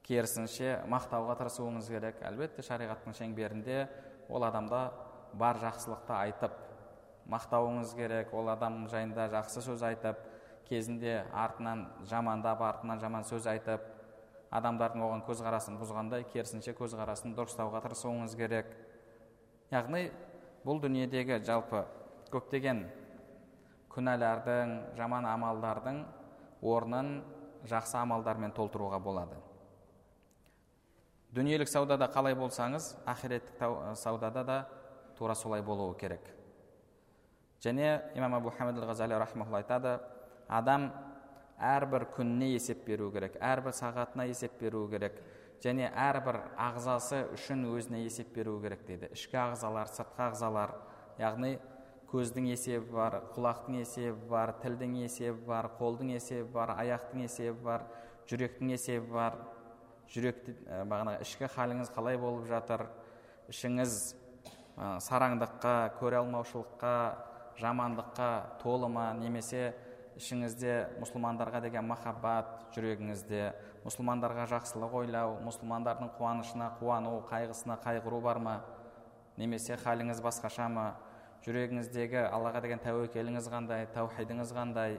[0.04, 2.20] керісінше мақтауға тырысуыңыз керек.
[2.28, 3.86] Әлбетте шариғаттың шеңберінде
[4.28, 4.88] ол адамда
[5.32, 6.56] бар жақсылықты айтып
[7.28, 10.20] мақтауыңыз керек ол адам жайында жақсы сөз айтып
[10.68, 13.84] кезінде артынан жамандап артынан жаман сөз айтып
[14.54, 18.70] адамдардың оған көзқарасын бұзғандай керісінше көзқарасын дұрыстауға тырысуыңыз керек.
[19.72, 20.08] Яғни
[20.64, 21.84] бұл дүниедегі жалпы
[22.32, 22.86] көптеген
[23.92, 26.00] күнәлардың жаман амалдардың
[26.62, 27.12] орнын
[27.68, 29.36] жақсы амалдармен толтыруға болады.
[31.34, 34.58] Дүниелік саудада қалай болсаңыз ақиреттік саудада да
[35.18, 36.22] тура солай болуы керек.
[37.60, 40.00] Және имам абу хамид ғазали айтады
[40.48, 40.92] адам
[41.58, 45.18] әрбір күніне есеп беру керек әрбір сағатына есеп беру керек
[45.62, 49.08] және әрбір ағзасы үшін өзіне есеп беру керек дейді.
[49.10, 50.74] Ішкі ағзалар сыртқы ағзалар
[51.18, 51.56] яғни
[52.12, 57.88] көздің есебі бар құлақтың есебі бар тілдің есебі бар қолдың есебі бар аяқтың есебі бар
[58.30, 59.40] жүректің есебі бар.
[60.08, 60.54] Жүректі
[60.88, 62.86] бағанағы ішкі халіңіз қалай болып жатыр?
[63.52, 63.96] Ішіңіз
[65.04, 66.94] сараңдыққа көре алмаушылыққа
[67.60, 68.30] жамандыққа
[68.62, 69.10] толы ма?
[69.18, 69.74] Немесе
[70.18, 73.42] ішіңізде мұсылмандарға деген махаббат жүрегіңізде
[73.84, 78.56] мұсылмандарға жақсылық ойлау мұсылмандардың қуанышына қуану қайғысына қайғыру бар ма
[79.38, 80.88] немесе халіңіз басқаша ма
[81.46, 84.98] жүрегіңіздегі аллаға деген тәуекеліңіз қандай таухидіңіз қандай?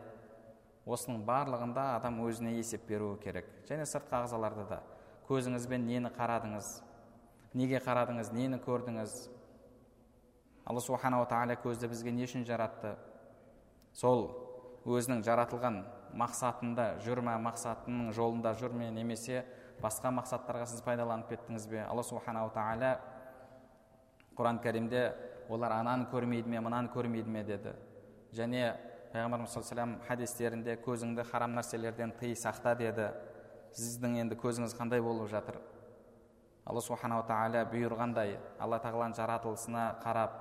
[0.90, 3.50] Осының барлығында адам өзіне есеп беруі керек.
[3.70, 4.80] Және сыртқы ағзаларда да.
[5.28, 6.70] Көзіңізбен нені қарадыңыз?
[7.54, 8.32] Неге қарадыңыз?
[8.34, 9.18] Нені көрдіңіз?
[10.66, 12.96] Алла субханала тағала көзді бізге не үшін жаратты?
[13.94, 14.32] Сол
[14.88, 15.82] өзінің жаратылған
[16.20, 19.44] мақсатында жүр ме мақсатының жолында жүр ме немесе
[19.82, 21.82] басқа мақсаттарға сіз пайдаланып кеттіңіз бе?
[21.86, 22.94] Алла субханала тағала
[24.38, 25.04] құран кәрімде
[25.50, 27.74] олар ананы көрмейді ме мынаны көрмейді ме деді.
[28.34, 28.76] Және
[29.13, 33.10] пайғамбарымыз саллаллаху хадистерінде көзіңді харам нәрселерден тый сақта деді.
[33.76, 35.60] Сіздің енді көзіңіз қандай болып жатыр?
[36.65, 40.38] Алла субханала тағала бұйырғандай алла тағаланың жаратылысына қарап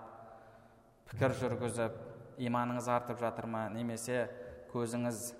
[1.08, 2.07] пікір жүргізіп
[2.38, 4.28] иманыңыз артып жатыр ма немесе
[4.72, 5.32] көзіңіз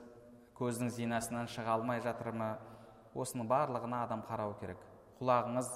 [0.59, 2.49] көздің зинасынан шыға алмай жатыр ма
[3.15, 4.81] осының барлығына адам қарау керек.
[5.21, 5.71] Құлағыңыз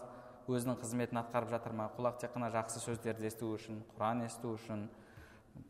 [0.50, 4.88] өзінің қызметін атқарып жатыр ма құлақ тек қана жақсы сөздерді есту үшін құран есту үшін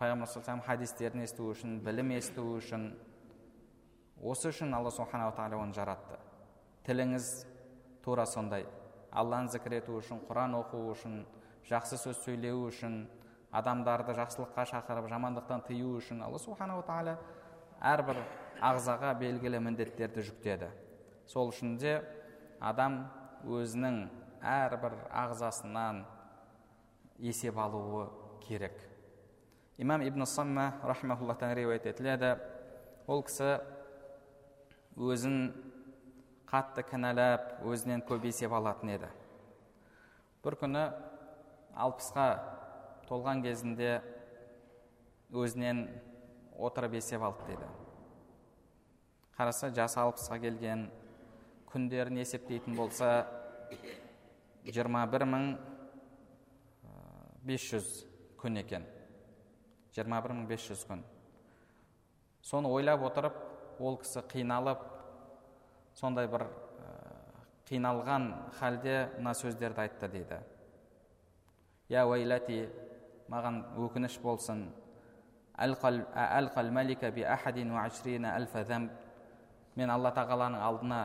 [0.01, 2.93] пайғамбар саллаллаху хадистерін есту үшін білім есту үшін.
[4.23, 6.17] Осы үшін алла субханала тағала оны жаратты.
[6.87, 7.31] Тіліңіз
[8.05, 8.67] тура сондай.
[9.11, 11.25] Алланы зікір ету үшін құран оқу үшін
[11.69, 13.03] жақсы сөз сөйлеу үшін
[13.53, 17.19] адамдарды жақсылыққа шақырып жамандықтан тыю үшін алла субханала тағала
[17.83, 18.21] әрбір
[18.63, 20.71] ағзаға белгілі міндеттерді жүктеді.
[21.27, 21.99] Сол үшін де
[22.61, 23.05] адам
[23.45, 24.07] өзінің
[24.41, 26.05] әрбір ағзасынан
[27.19, 28.09] есеп алуы
[28.47, 28.79] керек.
[29.79, 32.37] Имам ибн самма рахмауллахтан риуаят етіледі.
[33.07, 33.59] Ол кісі
[34.97, 35.53] өзін
[36.47, 39.09] қатты кінәлап өзінен көп есеп алатын еді.
[40.45, 40.85] Бір күні
[41.75, 42.27] алпысқа
[43.09, 44.01] толған кезінде
[45.33, 45.87] өзінен
[46.59, 47.69] отырып есеп алды дейді
[49.37, 50.87] қараса жасы алпысқа келген
[51.73, 53.25] күндерін есептейтін болса
[54.69, 55.47] жиырма бір мың
[57.43, 57.89] бес жүз
[58.39, 58.85] күн екен.
[59.95, 61.03] жиырма бір мың бес жүз күн.
[62.43, 63.35] Соны ойлап отырып
[63.81, 64.85] ол кісі қиналып
[65.95, 66.47] сондай бір
[67.69, 70.39] қиналған халде мына сөздерді айтты дейді.
[71.89, 72.69] Я уайлати
[73.33, 74.67] маған өкініш болсын
[79.77, 81.01] мен алла тағаланың алдына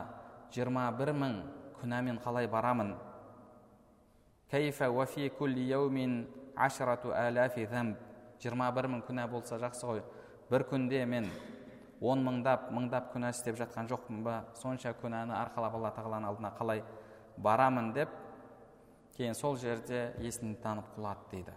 [0.52, 1.36] жиырма бір мың
[1.80, 2.94] күнәмен қалай барамын
[8.42, 10.02] жиырма бір мың күнә болса жақсы ғой
[10.50, 11.28] бір күнде мен
[12.00, 16.84] он мыңдап мыңдап күнә істеп жатқан жоқпын ба сонша күнәні арқалап алла тағаланың алдына қалай
[17.36, 18.12] барамын деп
[19.16, 21.56] кейін сол жерде есін танып құлады дейді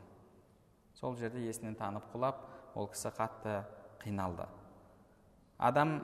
[1.02, 2.44] сол жерде есінен танып құлап
[2.78, 3.64] ол кісі қатты
[4.04, 4.46] қиналды.
[5.58, 5.96] Адам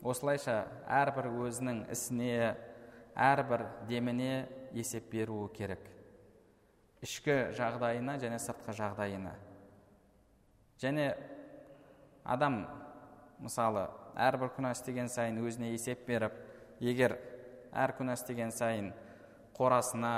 [0.00, 2.54] осылайша әрбір өзінің ісіне
[3.12, 5.82] әрбір деміне есеп беруі керек.
[7.04, 9.34] Ішкі жағдайына және сыртқы жағдайына.
[10.80, 11.10] Және
[12.24, 12.62] адам
[13.44, 16.32] мысалы әрбір күнә істеген сайын өзіне есеп беріп
[16.80, 17.18] егер
[17.76, 18.88] әр күнә істеген сайын
[19.58, 20.14] қорасына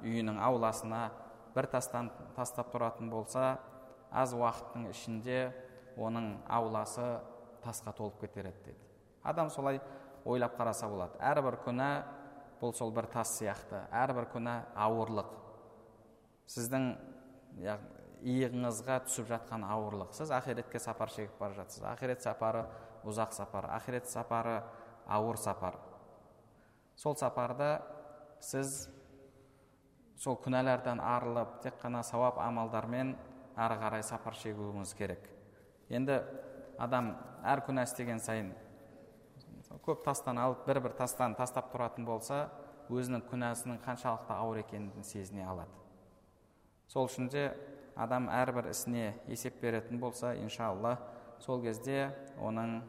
[0.00, 1.10] үйінің ауласына
[1.54, 3.58] бір тастан тастап тұратын болса
[4.10, 5.38] аз уақыттың ішінде
[5.96, 7.18] оның ауласы
[7.64, 8.84] тасқа толып кетер еді дейді
[9.24, 9.80] адам солай
[10.24, 11.18] ойлап қараса болады.
[11.20, 11.88] Әрбір күнә
[12.60, 13.84] бұл сол бір тас сияқты.
[13.92, 15.32] Әрбір күнә ауырлық.
[16.50, 16.90] Сіздің
[18.24, 20.14] иығыңызға түсіп жатқан ауырлық.
[20.16, 21.84] Сіз ақиретке сапар шегіп бара жатсыз.
[21.88, 22.64] Ақирет сапары
[23.04, 23.68] ұзақ сапар.
[23.76, 24.62] Ақирет сапары
[25.06, 25.78] ауыр сапар.
[26.96, 27.82] Сол сапарда
[28.40, 28.88] сіз
[30.16, 33.14] сол күнәлардан арылып тек қана сауап амалдармен
[33.56, 35.28] ары қарай сапар шегуіміз керек.
[35.88, 36.22] Енді
[36.78, 38.52] адам әр күнә істеген сайын
[39.84, 42.48] көп тастан алып бір бір тастан тастап тұратын болса
[42.92, 45.70] өзінің күнәсінің қаншалықты ауыр екенін сезіне алады.
[46.88, 47.48] Сол үшін де
[47.96, 50.98] адам әрбір ісіне есеп беретін болса иншалла
[51.40, 52.80] сол кезде оның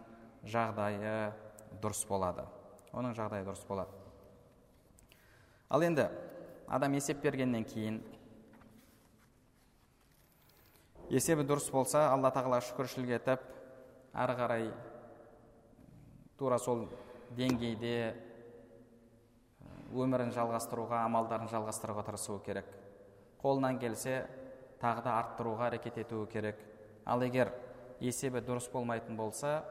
[0.45, 1.33] жағдайы
[1.81, 2.45] дұрыс болады.
[2.93, 3.91] Оның жағдайы дұрыс болады.
[5.69, 6.09] Ал енді
[6.67, 7.99] адам есеп бергеннен кейін
[11.09, 13.43] есебі дұрыс болса алла тағала шүкіршілік етіп
[14.15, 14.69] әрі қарай
[16.39, 16.87] тура сол
[17.37, 17.97] деңгейде
[19.95, 22.67] өмірін жалғастыруға амалдарын жалғастыруға тырысуы керек.
[23.41, 24.25] Қолынан келсе
[24.81, 26.57] тағы да арттыруға әрекет етуі керек.
[27.05, 27.53] Ал егер
[27.99, 29.61] есебі дұрыс болмайтын болса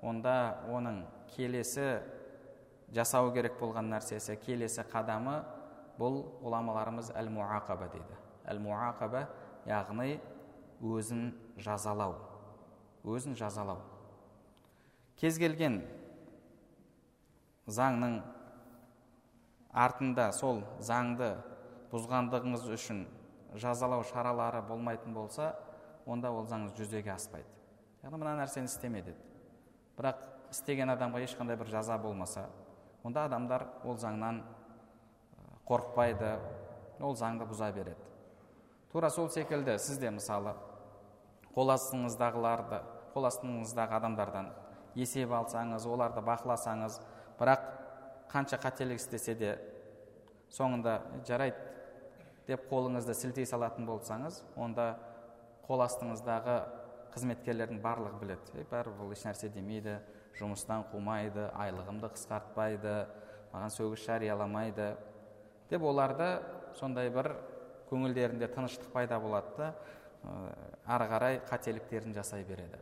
[0.00, 1.02] онда оның
[1.34, 1.98] келесі
[2.94, 5.40] жасау керек болған нәрсесі келесі қадамы
[5.98, 8.16] бұл ғұламаларымыз әл муақаба дейді.
[8.46, 9.26] Әл муақаба
[9.68, 10.18] яғни
[10.82, 12.16] өзін жазалау.
[13.06, 13.80] Өзін жазалау.
[15.16, 15.80] Кез келген
[17.66, 18.20] заңның
[19.72, 21.32] артында сол заңды
[21.92, 23.06] бұзғандығыңыз үшін
[23.56, 25.54] жазалау шаралары болмайтын болса
[26.06, 27.48] онда ол заң жүзеге аспайды.
[28.04, 29.18] Яғни мына нәрсені істеме деді.
[29.96, 30.20] Бірақ
[30.52, 32.46] істеген адамға ешқандай бір жаза болмаса
[33.04, 34.42] онда адамдар ол заңнан
[35.68, 36.36] қорықпайды.
[37.00, 38.00] Ол заңды бұза береді.
[38.92, 40.54] Тура сол секілді сіз де мысалы
[41.52, 42.78] қол астыңыздағыларды
[43.12, 44.50] қол астыңыздағы адамдардан
[44.96, 47.00] есеп алсаңыз оларды бақыласаңыз
[47.38, 47.66] бірақ
[48.32, 49.54] қанша қателік істесе де
[50.52, 50.98] соңында
[51.28, 51.60] жарайды
[52.46, 54.94] деп қолыңызды сілтей салатын болсаңыз онда
[55.66, 56.56] қол астыңыздағы
[57.16, 58.60] қызметкерлердің барлығы біледі.
[58.60, 59.96] Е бәрібір бұл ешнәрсе демейді
[60.36, 62.96] жұмыстан қумайды айлығымды қысқартпайды
[63.52, 64.92] маған сөгіс жарияламайды
[65.70, 66.28] деп оларды
[66.78, 67.32] сондай бір
[67.90, 69.72] көңілдерінде тыныштық пайда болады да
[70.86, 72.78] ары қарай қателіктерін жасай береді.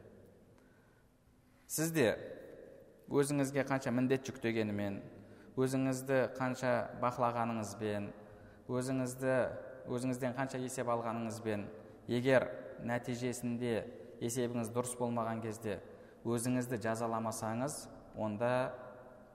[1.69, 2.09] Сіз де
[3.11, 5.01] өзіңізге қанша міндет жүктегенімен
[5.61, 8.11] өзіңізді қанша бақылағаныңызбен
[8.69, 9.35] өзіңізді
[9.93, 11.67] өзіңізден қанша есеп алғаныңызбен
[12.09, 12.49] егер
[12.85, 13.75] нәтижесінде
[14.25, 15.81] есебіңіз дұрыс болмаған кезде
[16.25, 17.77] өзіңізді жазаламасаңыз
[18.17, 18.55] онда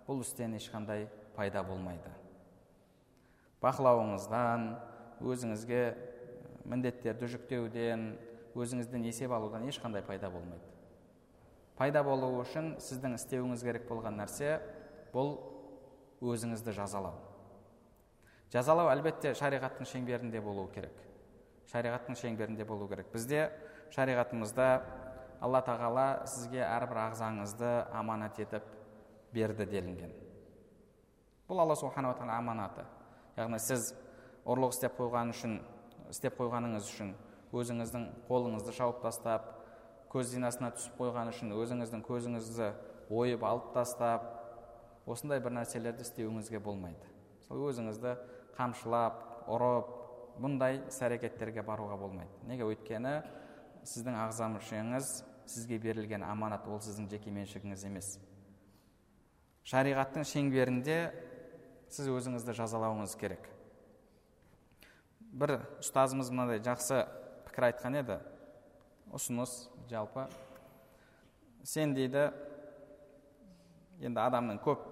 [0.07, 2.09] бұл істен ешқандай пайда болмайды.
[3.63, 4.65] Бақылауыңыздан
[5.19, 5.83] өзіңізге
[6.69, 8.05] міндеттерді жүктеуден
[8.55, 10.63] өзіңізден есеп алудан ешқандай пайда болмайды.
[11.79, 14.57] Пайда болу үшін сіздің істеуіңіз керек болған нәрсе
[15.13, 15.37] бұл
[16.19, 17.15] өзіңізді жазалау.
[18.51, 20.95] Жазалау әлбетте шариғаттың шеңберінде болу керек.
[21.71, 23.11] Шариғаттың шеңберінде болу керек.
[23.13, 23.51] Бізде
[23.95, 24.69] шариғатымызда
[25.39, 28.65] алла тағала сізге әрбір ағзаңызды аманат етіп
[29.33, 30.11] берді делінген.
[31.47, 32.83] Бұл алла субханала тағала аманаты.
[33.39, 33.93] Яғни сіз
[34.49, 35.59] ұрлық істеп қойған үшін
[36.11, 37.13] істеп қойғаныңыз үшін
[37.55, 39.47] өзіңіздің қолыңызды шауып тастап
[40.11, 42.69] көз зинасына түсіп қойған үшін өзіңіздің көзіңізді
[43.13, 44.27] ойып алып тастап
[45.09, 47.09] осындай бір нәрселерді істеуіңізге болмайды.
[47.39, 48.15] Мысалы өзіңізді
[48.57, 49.93] қамшылап ұрып
[50.41, 52.29] бұндай іс әрекеттерге баруға болмайды.
[52.49, 52.67] Неге?
[52.69, 53.15] Өйткені
[53.87, 55.13] сіздің ағза мүшеңіз
[55.49, 58.11] сізге берілген аманат ол сіздің жеке меншігіңіз емес.
[59.69, 60.99] Шариғаттың шеңберінде
[61.89, 63.47] сіз өзіңізді жазалауыңыз керек.
[65.19, 67.03] Бір ұстазымыз мынандай жақсы
[67.47, 68.19] пікір айтқан еді.
[69.13, 70.27] Ұсыныс жалпы.
[71.65, 72.29] Сен дейді
[73.99, 74.85] енді адамның көп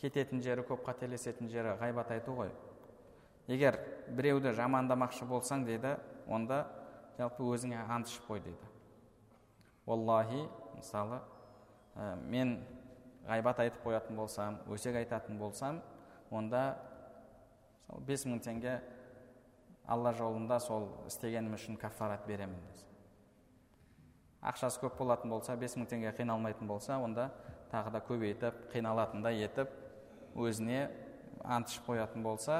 [0.00, 2.52] кететін жері көп қателесетін жері ғайбат айту ғой.
[3.48, 5.96] Егер біреуді жамандамақшы болсаң дейді
[6.26, 6.64] онда
[7.18, 8.70] жалпы өзіңе ант ішіп қой дейді.
[9.86, 10.46] Оллахи
[10.76, 11.20] мысалы
[11.94, 12.58] ә, мен
[13.28, 15.82] ғайбат айтып қоятын болсам өсек айтатын болсам
[16.30, 16.76] онда
[18.06, 18.78] бес мың теңге
[19.86, 22.60] алла жолында сол істегенім үшін кафарат беремін
[24.44, 27.30] ақшасы көп болатын болса бес мың теңге қиналмайтын болса онда
[27.72, 29.72] тағы да көбейтіп қиналатындай етіп
[30.36, 30.90] өзіне
[31.44, 32.58] ант ішіп қоятын болса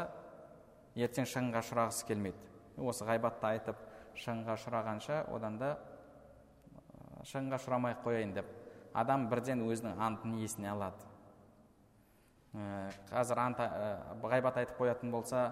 [0.97, 2.39] ертең шығынға ұшырағысы келмейді.
[2.79, 3.81] Осы ғайбатты айтып
[4.17, 5.75] шығынға ұшырағанша одан да
[7.27, 8.49] шығынға ұшырамай ақ қояйын деп.
[8.95, 11.14] Адам бірден өзінің антын есіне алады.
[12.55, 13.63] Қазір ант
[14.23, 15.49] ғайбат айтып қоятын болса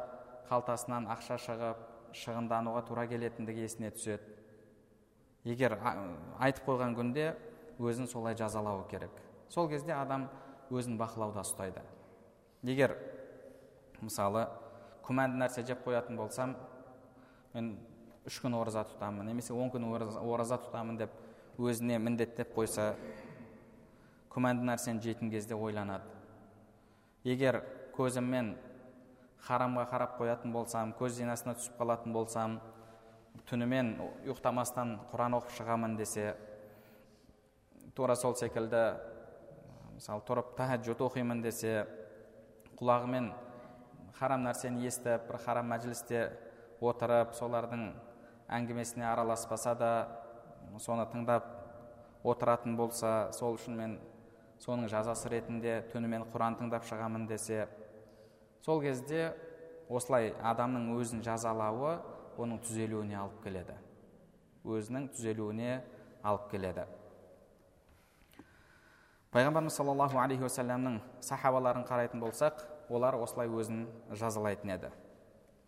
[0.48, 1.80] қалтасынан ақша шығып
[2.14, 4.36] шығындануға тура келетіндігі есіне түседі.
[5.44, 5.74] Егер
[6.38, 7.32] айтып қойған күнде
[7.82, 9.10] өзін солай жазалауы керек.
[9.48, 10.28] Сол кезде адам
[10.70, 11.82] өзін бақылауда ұстайды.
[12.62, 12.94] Егер
[14.00, 14.46] мысалы
[15.02, 16.54] күмәнді нәрсе жеп қоятын болсам
[17.54, 17.74] мен
[18.28, 21.10] үш күн ораза тұтамын немесе он күн ораза тұтамын деп
[21.58, 22.92] өзіне міндеттеп қойса
[24.30, 26.06] күмәнді нәрсені жейтін кезде ойланады.
[27.24, 27.60] Егер
[27.94, 28.54] көзіммен
[29.46, 32.58] харамға қарап қоятын болсам көз зинасына түсіп қалатын болсам
[33.50, 33.94] түнімен
[34.24, 36.32] ұйықтамастан құран оқып шығамын десе
[37.94, 38.82] тура сол секілді
[39.94, 41.84] мысалы тұрып тахаджуд оқимын десе
[42.80, 43.30] құлағымен
[44.18, 46.24] харам нәрсені естіп бір харам мәжілісте
[46.82, 47.92] отырып солардың
[48.50, 49.92] әңгімесіне араласпаса да
[50.82, 51.46] соны тыңдап
[52.26, 53.98] отыратын болса сол үшін мен
[54.62, 57.66] соның жазасы ретінде түнімен құран тыңдап шығамын десе
[58.62, 59.32] сол кезде
[59.90, 61.96] осылай адамның өзін жазалауы
[62.38, 63.74] оның түзелуіне алып келеді.
[64.62, 65.80] Өзінің түзелуіне
[66.22, 66.86] алып келеді.
[69.32, 74.90] Пайғамбарымыз саллаллаху алейхи уассаламның сахабаларын қарайтын болсақ олар осылай өзін жазалайтын еді.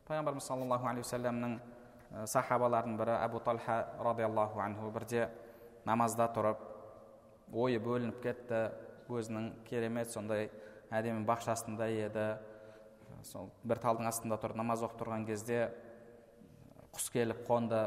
[0.09, 1.59] Пайғамбарымыз саллаллаху алейхи уассаламның
[2.31, 5.27] сахабаларының бірі әбу талха радиаллаху анху бірде
[5.89, 6.61] намазда тұрып
[7.53, 8.61] ойы бөлініп кетті
[9.13, 10.49] өзінің керемет сондай
[10.95, 12.27] әдемі бақшасында еді.
[13.25, 15.69] Сол бір талдың астында тұрып намаз оқып тұрған кезде
[16.95, 17.83] құс келіп қонды.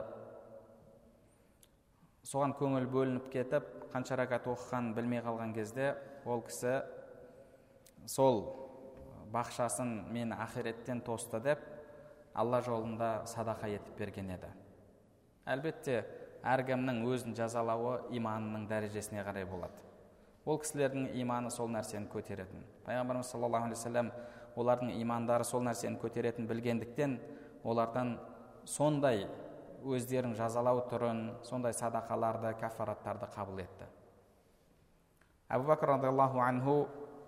[2.28, 5.94] Соған көңіл бөлініп кетіп қанша рәкат оқығанын білмей қалған кезде
[6.26, 6.82] ол кісі
[8.10, 8.42] сол
[9.32, 11.64] бақшасын мені ақиреттен тосты деп
[12.34, 14.50] алла жолында садақа етіп берген еді.
[15.48, 16.04] Әлбетте
[16.44, 19.74] әркімнің өзін жазалауы иманының дәрежесіне қарай болады.
[20.46, 22.62] Ол кісілердің иманы сол нәрсені көтеретін.
[22.86, 24.12] Пайғамбарымыз саллаллаху алейхи вассалам
[24.56, 27.18] олардың имандары сол нәрсені көтеретінін білгендіктен
[27.64, 28.18] олардан
[28.66, 29.26] сондай
[29.84, 33.90] өздерін жазалау түрін сондай садақаларды кафараттарды қабыл етті.
[35.50, 36.78] Әбу бәкір радиаллаху анху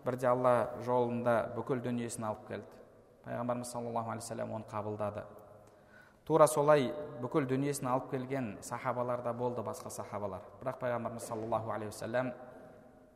[0.05, 0.53] бірде алла
[0.86, 2.80] жолында бүкіл дүниесін алып келді.
[3.26, 5.26] Пайғамбарымыз саллаллаху алейхи вассалам оны қабылдады.
[6.30, 6.92] Тура солай
[7.24, 10.44] бүкіл дүниесін алып келген сахабалар да болды басқа сахабалар.
[10.62, 12.30] Бірақ пайғамбарымыз саллаллаху алейхи вассалам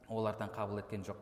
[0.09, 1.19] олардан қабыл еткен жоқ.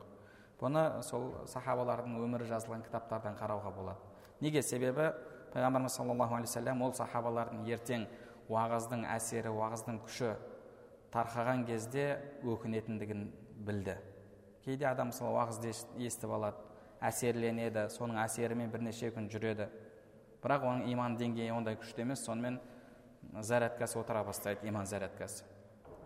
[0.61, 3.99] Бұны сол сахабалардың өмірі жазылған кітаптардан қарауға болады.
[4.39, 4.63] Неге?
[4.63, 5.09] Себебі
[5.51, 8.07] пайғамбарымыз саллаллаху алейхи вассалам ол сахабалардың ертең
[8.47, 10.31] уағыздың әсері уағыздың күші
[11.11, 12.07] тарқаған кезде
[12.47, 13.27] өкінетіндігін
[13.67, 13.97] білді.
[14.63, 15.75] Кейде адам мысалы уағызды
[16.07, 16.63] естіп алады
[17.03, 19.67] әсерленеді соның әсерімен бірнеше күн жүреді.
[20.41, 22.25] Бірақ оның иман деңгейі ондай күшті емес.
[22.25, 22.59] Сонымен
[23.41, 25.43] зарядкасы отыра бастайды иман зарядкасы.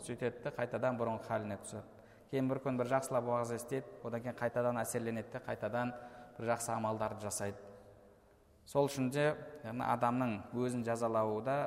[0.04, 1.84] Сөйтеді де қайтадан бұрынғы халіне түседі.
[2.32, 5.94] Кейін бір күн бір жақсылап уағыз естиді одан кейін қайтадан әсерленеді де қайтадан
[6.38, 7.58] бір жақсы амалдарды жасайды.
[8.66, 11.58] Сол үшін де яғни адамның өзін жазалауы да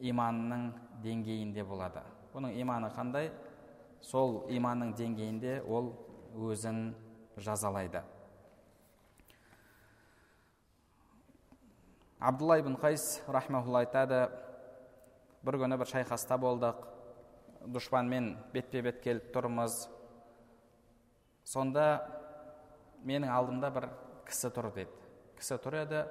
[0.00, 0.70] иманның
[1.02, 2.02] деңгейінде болады.
[2.34, 3.30] Бұның иманы қандай?
[4.00, 5.92] Сол иманның деңгейінде ол
[6.36, 6.92] өзін
[7.36, 8.02] жазалайды.
[12.20, 14.28] Абдулла ибн қайс рахмаулла айтады
[15.42, 16.84] бір күні бір шайқаста болдық.
[17.64, 19.86] Дұшпанмен бетпе бет келіп тұрмыз.
[21.44, 22.04] Сонда
[23.04, 23.88] менің алдымда бір
[24.28, 24.92] кісі тұр деді.
[25.40, 26.04] Кісі тұр еді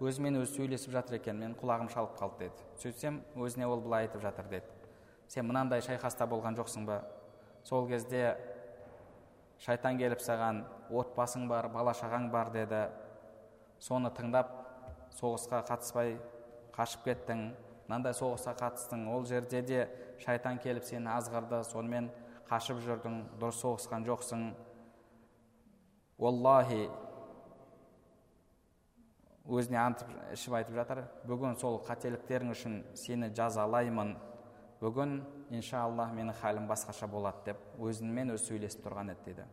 [0.00, 2.68] өзімен өзі сөйлесіп жатыр екен мен құлағым шалып қалды деді.
[2.80, 4.66] Сөйтсем өзіне ол былай айтып жатыр деді.
[5.28, 7.02] Сен мынандай шайқаста болған жоқсың ба?
[7.64, 8.38] Сол кезде
[9.60, 12.88] шайтан келіп саған отбасың бар бала шағаң бар деді.
[13.80, 14.59] Соны тыңдап
[15.18, 16.16] соғысқа қатыспай
[16.76, 17.44] қашып кеттің
[17.88, 19.80] мынандай соғысқа қатыстың ол жерде де
[20.22, 22.10] шайтан келіп сені азғырды сонымен
[22.50, 24.50] қашып жүрдің дұрыс соғысқан жоқсың.
[26.20, 26.88] Уаллахи
[29.50, 34.16] өзіне антып ішіп айтып жатыр бүгін сол қателіктерің үшін сені жазалаймын.
[34.80, 35.18] Бүгін
[35.52, 39.48] иншаллах менің халім басқаша болады деп өзімен өзі сөйлесіп тұрған еді дейді.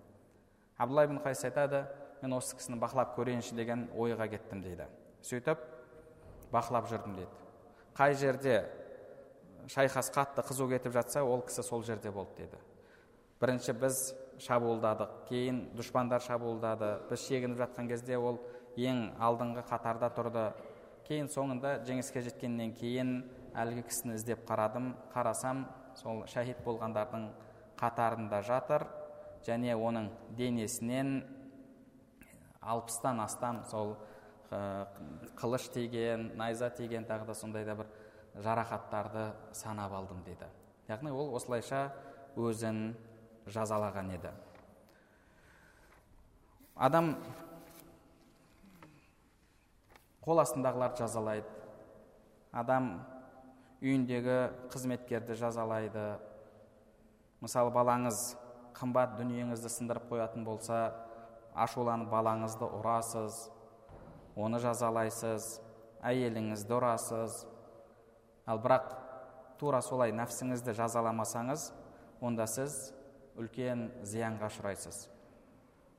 [0.78, 1.84] Абдулла ибн қайс айтады
[2.22, 4.88] мен осы кісіні бақылап көрейінші деген ойға кеттім дейді.
[5.24, 5.62] Сөйтіп
[6.52, 7.34] бақылап жүрдім дейді.
[7.98, 8.64] Қай жерде
[9.68, 12.62] шайқас қатты қызу кетіп жатса ол кісі сол жерде болды деді
[13.42, 13.98] бірінші біз
[14.42, 16.98] шабуылдадық кейін дұшпандар шабуылдады.
[17.10, 18.40] Біз шегініп жатқан кезде ол
[18.78, 20.46] ең алдыңғы қатарда тұрды.
[21.08, 23.12] Кейін соңында жеңіске жеткеннен кейін
[23.58, 24.92] әлгі кісіні іздеп қарадым.
[25.14, 25.66] Қарасам
[25.98, 27.30] сол шәһид болғандардың
[27.80, 28.88] қатарында жатыр
[29.46, 31.22] және оның денесінен
[32.62, 33.96] алпыстан астам сол
[34.50, 37.88] қылыш тиген найза тиген тағы да сондай да бір
[38.36, 40.48] жарақаттарды санап алдым дейді.
[40.88, 41.92] Яғни ол осылайша
[42.38, 42.96] өзін
[43.48, 44.32] жазалаған еді.
[46.76, 47.16] Адам
[50.24, 51.48] қол астындағыларды жазалайды.
[52.52, 52.92] Адам
[53.82, 54.38] үйіндегі
[54.72, 56.06] қызметкерді жазалайды.
[57.42, 58.36] Мысалы балаңыз
[58.78, 60.80] қымбат дүниеңізді сындырып қоятын болса
[61.58, 63.48] ашуланып балаңызды ұрасыз.
[64.38, 65.58] Оны жазалайсыз
[66.06, 67.42] әйеліңізді ұрасыз
[68.48, 68.92] ал бірақ
[69.60, 71.72] тура солай нәпсіңізді жазаламасаңыз
[72.22, 72.78] онда сіз
[73.38, 75.08] үлкен зиянға ұшырайсыз.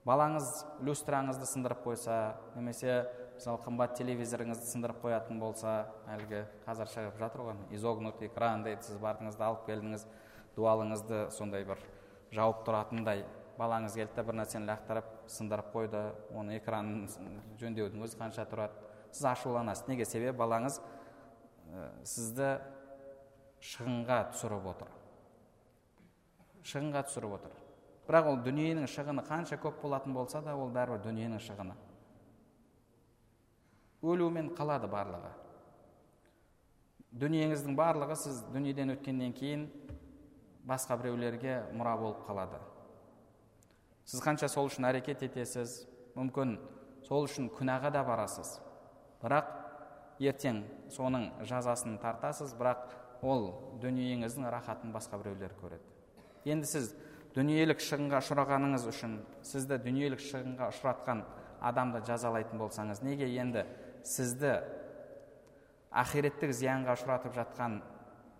[0.07, 0.49] Балаңыз
[0.87, 2.15] люстраңызды сындырып қойса
[2.55, 3.03] немесе
[3.35, 5.75] мысалы қымбат телевизорыңызды сындырып қоятын болса
[6.15, 10.07] әлгі қазір шығып жатыр ғой изогнутый экран дейді сіз бардыңыз да алып келдіңіз
[10.57, 11.83] дуалыңызды сондай бір
[12.35, 13.25] жауып тұратындай.
[13.59, 16.03] Балаңыз келді да бір нәрсені лақтырып сындырып қойды
[16.39, 17.09] оны экранын
[17.59, 18.77] жөндеудің өзі қанша тұрады.
[19.11, 19.89] Сіз ашуланасыз.
[19.89, 20.07] Неге?
[20.07, 22.53] Себебі балаңыз ә, сізді
[23.65, 24.93] шығынға түсіріп отыр.
[26.63, 27.59] Шығынға түсіріп отыр.
[28.09, 31.75] Бірақ ол дүниенің шығыны қанша көп болатын болса да ол бәрібір дүниенің шығыны.
[34.07, 35.35] Өлумен қалады барлығы.
[37.19, 39.67] Дүниеңіздің барлығы сіз дүниеден өткеннен кейін
[40.69, 42.61] басқа біреулерге мұра болып қалады.
[44.09, 45.83] Сіз қанша сол үшін әрекет етесіз?
[46.17, 46.57] Мүмкін
[47.05, 48.55] сол үшін күнәға да барасыз.
[49.21, 49.51] Бірақ
[50.23, 50.63] ертең
[50.95, 52.89] соның жазасын тартасыз бірақ
[53.23, 53.51] ол
[53.83, 55.85] дүниеңіздің рахатын басқа біреулер көреді.
[56.49, 56.95] Енді сіз
[57.37, 61.23] дүниелік шығынға ұшырағаныңыз үшін сізді дүниелік шығынға ұшыратқан
[61.69, 63.67] адамды жазалайтын болсаңыз неге енді
[64.07, 64.55] сізді
[65.93, 67.81] ақиреттік зиянға ұшыратып жатқан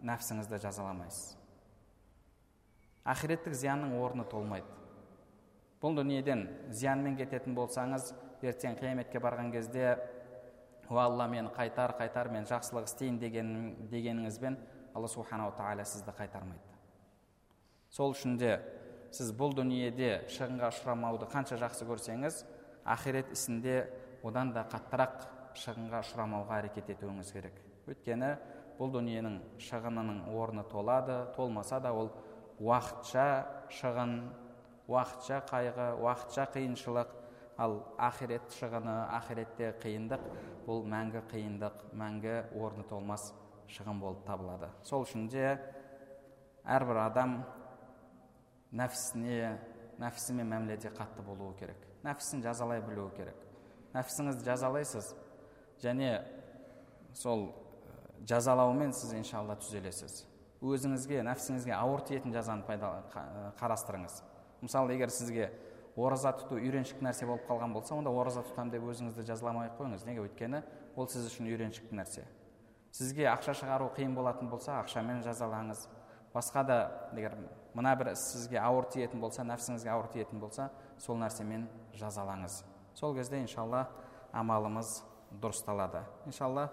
[0.09, 1.37] нәпсіңізді жазаламайсыз?
[3.09, 4.78] Ақиреттік зиянның орны толмайды.
[5.83, 8.13] Бұл дүниеден зиянмен кететін болсаңыз
[8.43, 9.99] ертең қияметке барған кезде
[10.89, 14.57] о алла мені қайтар қайтар мен жақсылық істейін деген, дегеніңізбен
[14.95, 16.65] алла субханала тағала сізді қайтармайды.
[17.91, 18.59] Сол үшін де
[19.13, 22.41] сіз бұл дүниеде шығынға ұшырамауды қанша жақсы көрсеңіз
[22.89, 23.83] ақирет ісінде
[24.25, 25.29] одан да қаттырақ
[25.61, 27.61] шығынға ұшырамауға әрекет етуіңіз керек.
[27.89, 28.35] Өйткені
[28.81, 32.11] бұл дүниенің шығынының орны толады толмаса да ол
[32.61, 33.29] уақытша
[33.77, 34.19] шығын
[34.89, 37.17] уақытша қайғы уақытша қиыншылық.
[37.59, 40.23] Ал ақирет шығыны ақиретте қиындық
[40.67, 43.33] бұл мәңгі қиындық мәңгі орны толмас
[43.75, 44.69] шығын болып табылады.
[44.87, 45.57] Сол үшін де
[46.63, 47.35] әрбір адам
[48.71, 49.57] нәпсісіне
[49.99, 51.83] нәпсімен мәміледе қатты болуы керек.
[52.07, 53.43] Нәпсісін жазалай білуі керек.
[53.97, 55.11] Нәпсіңізді жазалайсыз
[55.83, 56.15] және
[57.19, 57.49] сол
[58.23, 60.23] жазалаумен сіз иншалла түзелесіз.
[60.63, 62.63] Өзіңізге нәпсіңізге ауыр тиетін жазаны
[63.59, 64.23] қарастырыңыз.
[64.63, 65.51] Мысалы егер сізге
[65.99, 70.05] ораза тұту үйреншікті нәрсе болып қалған болса онда ораза тұтамын деп өзіңізді жазаламай ақ қойыңыз.
[70.07, 70.23] Неге?
[70.27, 70.63] Өйткені
[70.97, 72.25] ол сіз үшін үйреншікті нәрсе.
[72.95, 75.87] Сізге ақша шығару қиын болатын болса ақшамен жазалаңыз.
[76.35, 76.79] Басқа да
[77.17, 77.35] егер
[77.75, 81.67] мына бір іс сізге ауыр тиетін болса нәпсіңізге ауыр тиетін болса сол нәрсемен
[81.99, 82.63] жазалаңыз.
[82.95, 83.89] Сол кезде иншалла
[84.33, 85.01] амалымыз
[85.43, 86.05] дұрысталады.
[86.27, 86.69] Иншалла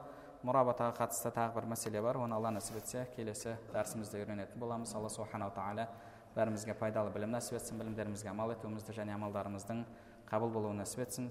[0.45, 2.19] мұрабатаға қатысты тағы бір мәселе бар.
[2.21, 4.93] Оны алла нәсіп етсе келесі дәрісімізде үйренетін боламыз.
[4.95, 5.87] Алла субханала тағала
[6.35, 9.85] бәрімізге пайдалы білім нәсіп етсін білімдерімізге амал етуімізді және амалдарымыздың
[10.27, 11.29] қабыл болуын нәсіп етсін.